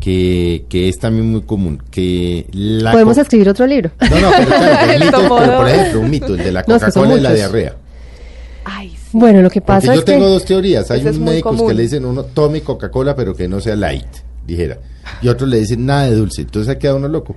[0.00, 3.90] que, que es también muy común, que la Podemos escribir otro libro.
[4.00, 6.84] No, no, pero claro, mito, pero por ejemplo, un mito, el de la No, es
[6.84, 7.76] que son Coca-Cola y la diarrea.
[8.70, 8.96] Ay, sí.
[9.12, 10.90] Bueno, lo que Porque pasa yo es tengo que dos teorías.
[10.90, 11.68] Hay unos médicos común.
[11.68, 14.06] que le dicen uno tome Coca-Cola pero que no sea light,
[14.46, 14.78] dijera.
[15.22, 16.42] Y otros le dicen nada de dulce.
[16.42, 17.34] Entonces ha quedado uno loco.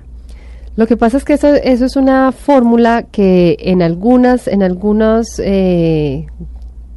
[0.76, 5.40] Lo que pasa es que eso, eso es una fórmula que en algunas, en algunas
[5.40, 6.28] eh,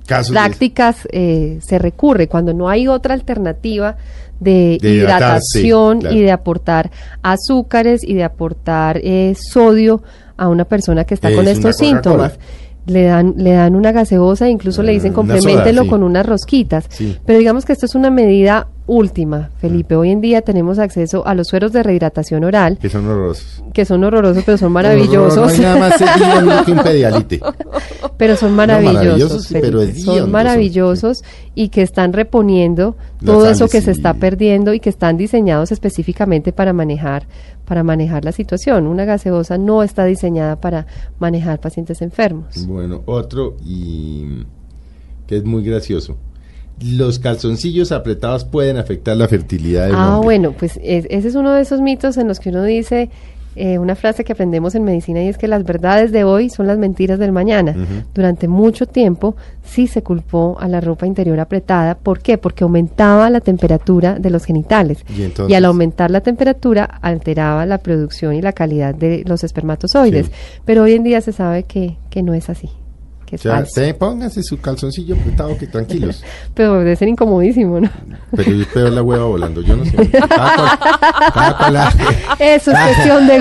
[0.06, 3.96] Casos prácticas eh, se recurre cuando no hay otra alternativa
[4.40, 6.16] de, hidratación claro.
[6.16, 6.90] y de aportar
[7.22, 10.02] azúcares y de aportar eh, sodio
[10.36, 12.38] a una persona que está Es con estos síntomas.
[12.86, 15.88] Le dan, le dan una gaseosa, incluso le dicen soda, sí.
[15.88, 16.84] con unas rosquitas.
[16.88, 17.16] Sí.
[17.24, 19.96] Pero digamos que esto es una medida última, Felipe.
[19.96, 23.62] Hoy en día tenemos acceso a los sueros de rehidratación oral, que son horrorosos.
[23.72, 25.36] que son horrorosos, pero son No, maravillosos.
[25.36, 25.76] no hay nada
[26.44, 27.40] más que un pedialite.
[28.18, 31.24] pero son maravillosos, pero hediondos son son, maravillosos
[31.54, 36.52] y que están reponiendo todo eso que se está perdiendo y que están diseñados específicamente
[36.52, 37.26] para manejar
[37.64, 38.86] para manejar la situación.
[38.86, 40.86] Una gaseosa no está diseñada para
[41.18, 42.66] manejar pacientes enfermos.
[42.66, 44.44] Bueno, otro y
[45.26, 46.18] que es muy gracioso.
[46.82, 50.24] Los calzoncillos apretados pueden afectar la fertilidad del Ah, hombre.
[50.24, 53.10] bueno, pues es- ese es uno de esos mitos en los que uno dice
[53.56, 56.66] eh, una frase que aprendemos en medicina y es que las verdades de hoy son
[56.66, 57.72] las mentiras del mañana.
[58.12, 61.94] Durante mucho tiempo sí se culpó a la ropa interior apretada.
[61.94, 62.36] ¿Por qué?
[62.36, 65.04] Porque aumentaba la temperatura de los genitales.
[65.48, 70.26] Y al aumentar la temperatura alteraba la producción y la calidad de los espermatozoides.
[70.26, 70.32] Sí.
[70.64, 72.68] Pero hoy en día se sabe que, que no es así,
[73.34, 73.80] que O es sea, falso.
[73.80, 76.22] te póngase su calzoncillo apretado que tranquilos.
[76.54, 77.90] Pero debe ser incomodísimo, ¿no?
[78.34, 79.96] Pero es peor la hueva volando, yo no sé.
[80.10, 81.92] Cada
[82.38, 83.38] Eso es cuestión de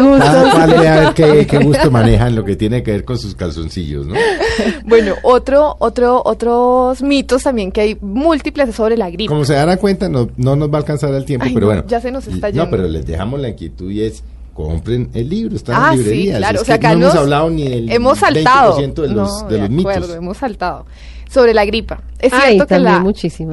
[0.77, 3.35] ve a ver qué, qué gusto maneja en lo que tiene que ver con sus
[3.35, 4.15] calzoncillos, ¿no?
[4.85, 9.29] Bueno, otro, otro, otros mitos también que hay múltiples es sobre la gripe.
[9.29, 11.71] Como se darán cuenta, no, no nos va a alcanzar el tiempo, Ay, pero no,
[11.73, 11.87] bueno.
[11.87, 12.69] ya se nos está No, yendo.
[12.69, 14.23] pero les dejamos la inquietud y es,
[14.53, 16.37] compren el libro, está Ah, en sí, librerías.
[16.37, 16.55] claro.
[16.57, 18.77] Es o sea, acá no hemos hablado ni del hemos saltado.
[18.77, 20.15] 20% de los, No, de los acuerdo, mitos.
[20.15, 20.85] hemos saltado.
[21.29, 22.01] Sobre la gripa.
[22.19, 23.03] ¿Es Ay, cierto que, la,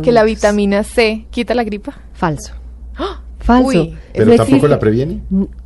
[0.03, 1.99] que la vitamina C quita la gripa?
[2.13, 2.53] Falso.
[3.39, 3.69] Falso.
[3.69, 5.23] Uy, Pero No tampoco existe- la previene.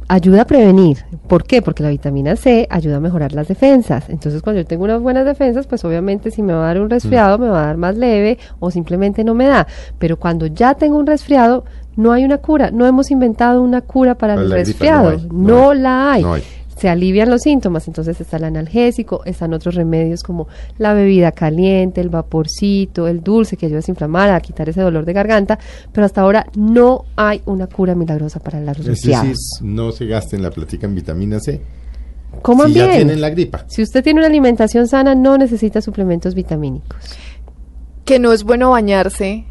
[0.08, 0.98] Ayuda a prevenir.
[1.28, 1.62] ¿Por qué?
[1.62, 4.10] Porque la vitamina C ayuda a mejorar las defensas.
[4.10, 6.90] Entonces, cuando yo tengo unas buenas defensas, pues obviamente si me va a dar un
[6.90, 9.66] resfriado, me va a dar más leve o simplemente no me da.
[9.98, 11.64] Pero cuando ya tengo un resfriado,
[11.96, 12.70] no hay una cura.
[12.70, 15.10] No hemos inventado una cura para el gripa, resfriado.
[15.10, 16.22] no hay, No, la hay.
[16.22, 16.42] no hay.
[16.76, 20.48] Se alivian los síntomas, entonces está el analgésico, están otros remedios como
[20.78, 25.04] la bebida caliente, el vaporcito, el dulce que ayuda a desinflamar, a quitar ese dolor
[25.04, 25.58] de garganta,
[25.92, 29.38] pero hasta ahora no hay una cura milagrosa para decir, resfriados.
[29.62, 31.60] no se gasten la platica en vitamina C.
[32.42, 32.86] Coman si bien.
[32.86, 33.64] ya tienen la gripa.
[33.68, 36.98] Si usted tiene una alimentación sana, no necesita suplementos vitamínicos.
[38.04, 39.44] Que no es bueno bañarse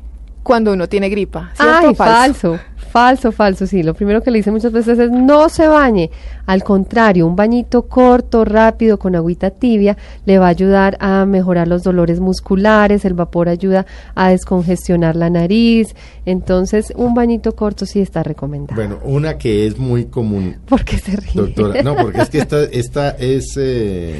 [0.44, 1.52] cuando uno tiene gripa.
[1.56, 2.60] ¿cierto Ay, falso.
[2.94, 3.82] Falso, falso, sí.
[3.82, 6.12] Lo primero que le dicen muchas veces es no se bañe.
[6.46, 11.68] Al contrario, un bañito corto, rápido, con agüita tibia, le va a ayudar a mejorar
[11.68, 15.96] los dolores musculares, el vapor ayuda a descongestionar la nariz.
[16.28, 18.76] Entonces, un bañito corto sí está recomendado.
[18.76, 21.32] Bueno, una que es muy común, ¿Por qué se ríe?
[21.34, 21.82] doctora.
[21.82, 24.20] No, porque es que esta, esta es, eh,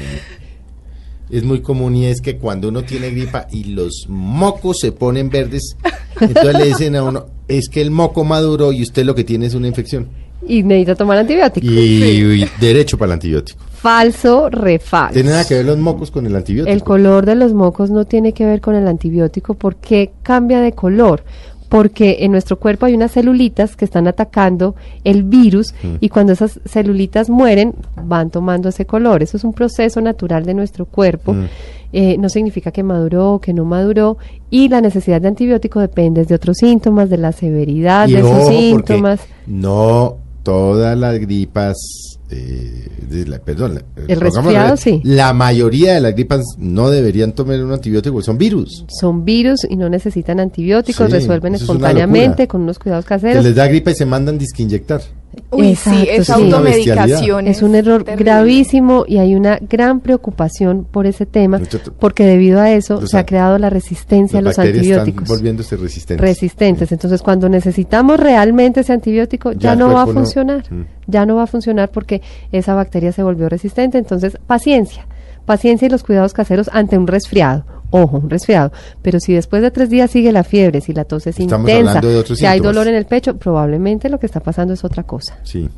[1.34, 5.30] es muy común y es que cuando uno tiene gripa y los mocos se ponen
[5.30, 5.76] verdes,
[6.20, 9.46] entonces le dicen a uno, es que el moco maduró y usted lo que tiene
[9.46, 10.08] es una infección.
[10.46, 11.66] Y necesita tomar antibiótico.
[11.66, 13.58] Y, y derecho para el antibiótico.
[13.72, 15.14] Falso, refalso.
[15.14, 16.72] ¿Tiene nada que ver los mocos con el antibiótico?
[16.72, 19.54] El color de los mocos no tiene que ver con el antibiótico.
[19.54, 21.24] ¿Por qué cambia de color?
[21.74, 25.96] Porque en nuestro cuerpo hay unas celulitas que están atacando el virus Mm.
[25.98, 29.24] y cuando esas celulitas mueren van tomando ese color.
[29.24, 31.32] Eso es un proceso natural de nuestro cuerpo.
[31.32, 31.44] Mm.
[31.92, 34.18] Eh, no significa que maduró o que no maduró
[34.50, 38.46] y la necesidad de antibiótico depende de otros síntomas, de la severidad Y de esos
[38.46, 39.20] síntomas.
[39.48, 41.76] No todas las gripas,
[42.30, 45.00] eh, de la- perdón, la- El resfriado, sí.
[45.04, 48.84] La mayoría de las gripas no deberían tomar un antibiótico, son virus.
[48.88, 53.44] Son virus y no necesitan antibióticos, Sí, resuelven es espontáneamente con unos cuidados Que caseros.
[53.44, 55.00] les da gripa y se mandan disque inyectar.
[55.50, 57.46] Uy, sí, automedicación.
[57.46, 58.24] Es un error terrible.
[58.24, 61.60] gravísimo y hay una gran preocupación por ese tema,
[61.98, 65.22] porque debido a eso Los se ha creado la resistencia a los antibióticos.
[65.24, 66.26] están volviéndose resistentes.
[66.26, 66.92] Resistentes.
[66.92, 70.64] Entonces, cuando necesitamos realmente ese antibiótico, ya, no va a no- funcionar.
[70.70, 70.84] Mm.
[71.06, 72.22] Ya no va a funcionar porque
[72.52, 73.98] esa bacteria se volvió resistente.
[73.98, 75.06] Entonces, paciencia.
[75.44, 77.64] Paciencia y los cuidados caseros ante un resfriado.
[77.96, 78.72] Ojo, un resfriado.
[79.02, 81.90] Pero si después de tres días sigue la fiebre, si la tos es Estamos intensa,
[81.90, 84.82] hablando de otros si hay dolor en el pecho, probablemente lo que está pasando es
[84.82, 85.38] otra cosa.
[85.44, 85.68] Sí.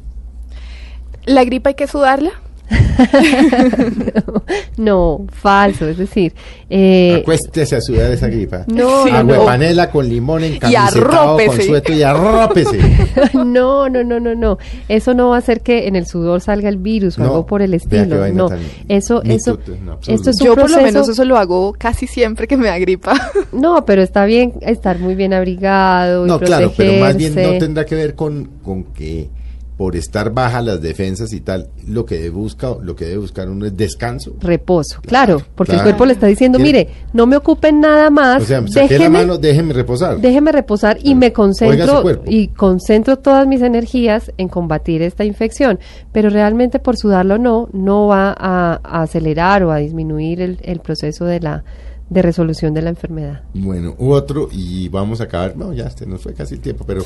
[1.27, 2.31] ¿La gripa hay que sudarla?
[4.77, 5.89] No, falso.
[5.89, 6.35] Es decir,
[6.69, 8.65] eh, Acuéstese a sudar esa gripa.
[8.67, 9.45] No, Sí, Agua de no.
[9.45, 12.79] panela con limón encamisetado con sueto y arrópese.
[13.35, 14.59] no, no, no, no, no.
[14.89, 17.47] Eso no va a hacer que en el sudor salga el virus o No, algo
[17.47, 18.29] por el estilo.
[18.33, 18.49] No,
[18.89, 22.47] eso, eso, no, esto es un Yo por lo menos eso lo hago casi siempre
[22.47, 23.15] que me da gripa.
[23.53, 27.59] No, pero está bien estar muy bien abrigado y No, claro, pero más bien no
[27.59, 29.29] tendrá que ver con, con que
[29.77, 33.49] por estar bajas las defensas y tal, lo que debe buscar, lo que debe buscar
[33.51, 34.35] uno es descanso.
[34.41, 35.83] Reposo, claro, porque claro.
[35.89, 38.89] el cuerpo le está diciendo, mire, no me ocupen nada más, O sea, saqué la
[38.89, 40.19] déjeme, mano, déjeme reposar.
[40.19, 45.79] déjeme reposar y me concentro y concentro todas mis energías en combatir esta infección,
[46.11, 50.81] pero realmente por sudarlo no, no va a, a acelerar o a disminuir el, el
[50.81, 51.65] proceso de la
[52.09, 53.43] de resolución de la enfermedad.
[53.55, 57.03] Bueno, otro, y vamos a acabar, no, ya se nos fue casi el tiempo, pero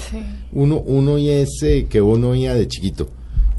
[0.52, 3.08] uno, uno y ese que uno oía de chiquito.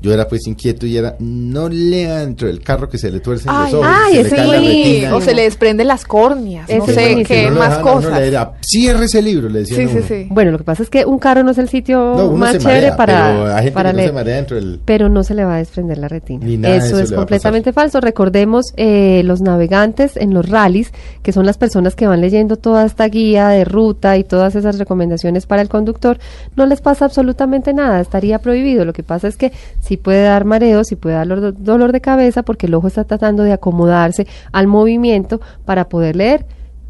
[0.01, 3.51] Yo era pues inquieto y era, no lea dentro del carro que se le tuercen
[3.53, 5.15] Ay, los ojos, ay, se le ese cae la retina.
[5.15, 7.27] o se le desprenden las córneas, no Ese sé buenísimo.
[7.27, 8.19] qué no más cosas.
[8.19, 10.27] leer, "Ah, cierre ese libro, le decían Sí, sí, sí.
[10.31, 12.53] Bueno, lo que pasa es que un carro no es el sitio No, uno más
[12.53, 14.09] se chévere marea, para, pero hay gente para que no leer.
[14.09, 14.79] se marea dentro del...
[14.83, 16.45] pero no se le va a desprender la retina.
[16.45, 18.01] Ni nada de eso, eso es completamente falso.
[18.01, 20.91] Recordemos eh, los navegantes en los rallies,
[21.21, 24.79] que son las personas que van leyendo toda esta guía de ruta y todas esas
[24.79, 26.17] recomendaciones para el conductor,
[26.55, 28.83] no les pasa absolutamente nada, estaría prohibido.
[28.83, 29.51] Lo que pasa es que
[29.91, 33.03] sí puede dar mareo, sí puede dar dolor, dolor de cabeza, porque el ojo está
[33.03, 36.45] tratando de acomodarse al movimiento para poder leer.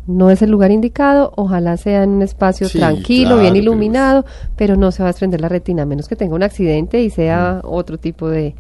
[0.06, 3.64] No es el lugar indicado, ojalá sea en un espacio Sí, tranquilo, claro, bien pero
[3.64, 4.26] iluminado,
[4.56, 7.10] pero no se va a desprender la retina, a menos que tenga un accidente y
[7.10, 8.54] sea otro tipo de,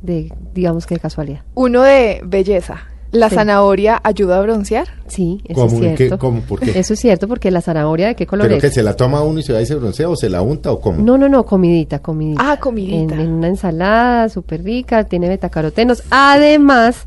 [0.00, 1.40] de, digamos que de casualidad.
[1.56, 2.76] Uno de belleza.
[3.10, 3.36] ¿La Sí.
[3.36, 4.86] zanahoria ayuda a broncear?
[5.06, 5.82] Sí, eso ¿Cómo?
[5.82, 6.18] es cierto.
[6.18, 6.40] ¿Cómo?
[6.42, 6.78] ¿Por qué?
[6.78, 8.60] Eso es cierto porque la zanahoria, ¿de qué color ¿Pero es?
[8.62, 10.70] que se la toma uno y se va y se broncea o se la unta
[10.72, 11.02] o cómo?
[11.02, 12.42] No, no, no, comidita, comidita.
[12.52, 13.14] Ah, comidita.
[13.14, 16.02] En, en una ensalada súper rica, tiene betacarotenos.
[16.10, 17.06] Además,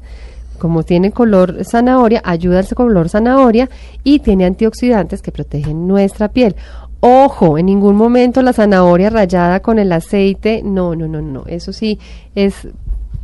[0.57, 3.69] como tiene color zanahoria, ayuda al color zanahoria
[4.03, 6.55] y tiene antioxidantes que protegen nuestra piel.
[7.03, 11.73] Ojo, en ningún momento la zanahoria rallada con el aceite, no, no, no, no, eso
[11.73, 11.97] sí
[12.35, 12.67] es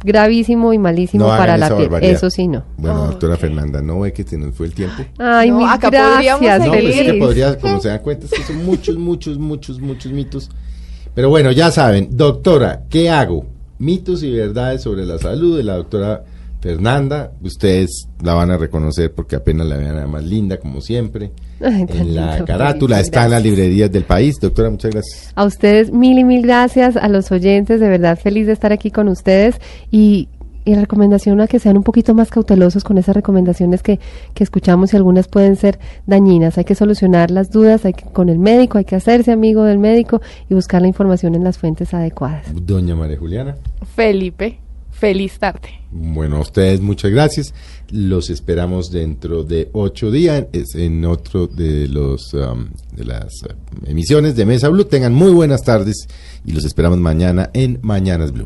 [0.04, 1.82] gravísimo y malísimo No para la piel.
[1.90, 2.12] barbaridad.
[2.12, 2.64] Eso sí no.
[2.78, 3.38] Bueno, doctora.
[3.38, 5.04] Fernanda, ¿no ve que se nos fue el tiempo?
[5.18, 8.32] Ay, No, mil acá gracias, No, pues es que podría, como se dan cuenta, es
[8.32, 10.50] que son muchos, muchos, muchos, muchos mitos.
[11.14, 13.46] Pero bueno, ya saben, doctora, ¿qué hago?
[13.80, 16.24] Mitos y verdades sobre la salud de la doctora
[16.62, 17.32] Fernanda.
[17.42, 21.32] Ustedes la van a reconocer porque apenas la vean más linda, como siempre.
[21.62, 24.36] Ay, en la lindo, carátula, está en las librerías del país.
[24.40, 25.32] Doctora, muchas gracias.
[25.36, 28.92] A ustedes mil y mil gracias, a los oyentes, de verdad feliz de estar aquí
[28.92, 29.56] con ustedes
[29.92, 30.30] y,
[30.66, 34.00] y la recomendación a que sean un poquito más cautelosos con esas recomendaciones que,
[34.34, 36.58] que escuchamos y algunas pueden ser dañinas.
[36.58, 39.78] Hay que solucionar las dudas hay que, con el médico, hay que hacerse amigo del
[39.78, 42.48] médico y buscar la información en las fuentes adecuadas.
[42.54, 43.56] Doña María Juliana.
[43.96, 44.60] Felipe.
[45.00, 45.70] Feliz tarde.
[45.92, 47.54] Bueno, a ustedes muchas gracias.
[47.92, 54.36] Los esperamos dentro de ocho días en otro de los um, de las uh, emisiones
[54.36, 54.86] de Mesa Blue.
[54.86, 56.08] Tengan muy buenas tardes
[56.46, 58.46] y los esperamos mañana en Mañanas Blue.